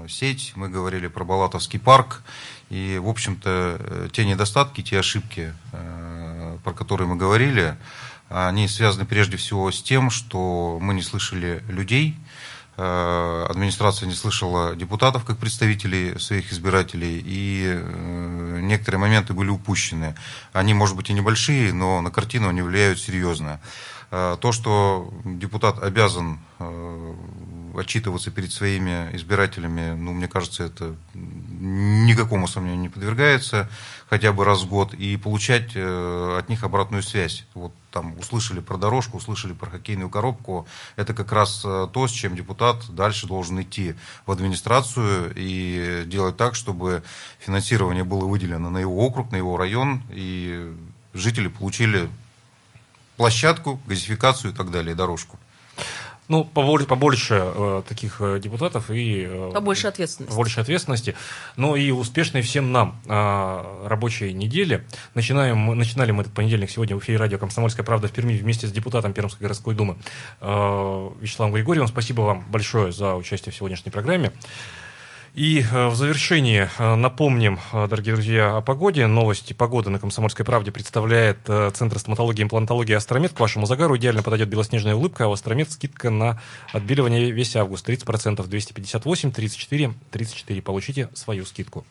[0.09, 2.23] сеть, мы говорили про Балатовский парк,
[2.71, 7.77] и, в общем-то, э, те недостатки, те ошибки, э, про которые мы говорили,
[8.29, 12.17] они связаны прежде всего с тем, что мы не слышали людей,
[12.77, 17.81] э, администрация не слышала депутатов как представителей своих избирателей, и
[18.63, 20.15] некоторые моменты были упущены.
[20.53, 23.61] Они, может быть, и небольшие, но на картину они влияют серьезно.
[24.11, 26.39] То, что депутат обязан
[27.79, 33.69] отчитываться перед своими избирателями, ну, мне кажется, это никакому сомнению не подвергается,
[34.09, 37.47] хотя бы раз в год, и получать э, от них обратную связь.
[37.55, 40.67] Вот там услышали про дорожку, услышали про хоккейную коробку.
[40.97, 43.95] Это как раз э, то, с чем депутат дальше должен идти
[44.27, 47.03] в администрацию и делать так, чтобы
[47.39, 50.73] финансирование было выделено на его округ, на его район, и
[51.13, 52.09] жители получили
[53.17, 55.39] площадку, газификацию и так далее, дорожку.
[56.27, 59.27] Ну, побольше, побольше э, таких э, депутатов и...
[59.29, 60.31] Э, побольше ответственности.
[60.31, 61.15] Побольше ответственности.
[61.57, 64.87] Но и успешной всем нам э, рабочей недели.
[65.13, 68.73] Начинаем, начинали мы этот понедельник сегодня в эфире радио «Комсомольская правда» в Перми вместе с
[68.73, 69.99] депутатом Пермской городской думы
[70.41, 71.89] э, Вячеславом Григорьевым.
[71.89, 74.33] Спасибо вам большое за участие в сегодняшней программе.
[75.35, 79.09] И э, в завершении э, напомним, э, дорогие друзья, о погоде.
[79.09, 83.33] Новости погоды на «Комсомольской правде» представляет Центр стоматологии и имплантологии «Астромед».
[83.33, 86.41] К вашему загару идеально подойдет белоснежная улыбка, а у «Астромед» скидка на
[86.73, 87.89] отбеливание весь август.
[87.89, 90.63] 30%, 258, 34, 34.
[90.63, 91.85] Получите свою скидку.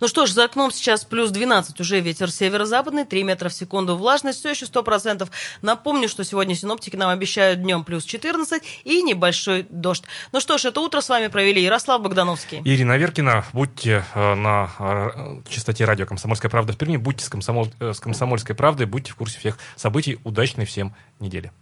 [0.00, 3.96] Ну что ж, за окном сейчас плюс 12, уже ветер северо-западный, 3 метра в секунду,
[3.96, 5.28] влажность все еще 100%.
[5.60, 10.04] Напомню, что сегодня синоптики нам обещают днем плюс 14 и небольшой дождь.
[10.32, 12.62] Ну что ж, это утро с вами провели Ярослав Богдановский.
[12.64, 17.68] Ирина Веркина, будьте э, на э, частоте радио «Комсомольская правда» в Перми, будьте с, комсомол...
[17.78, 20.18] Э, с «Комсомольской правдой», будьте в курсе всех событий.
[20.24, 21.52] Удачной всем недели.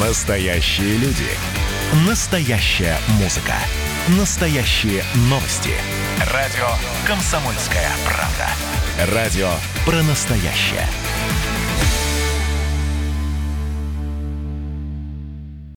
[0.00, 1.28] Настоящие люди.
[2.08, 3.54] Настоящая музыка.
[4.18, 5.70] Настоящие новости.
[6.20, 6.68] Радио
[7.06, 9.14] «Комсомольская правда».
[9.14, 9.50] Радио
[9.84, 10.88] про настоящее.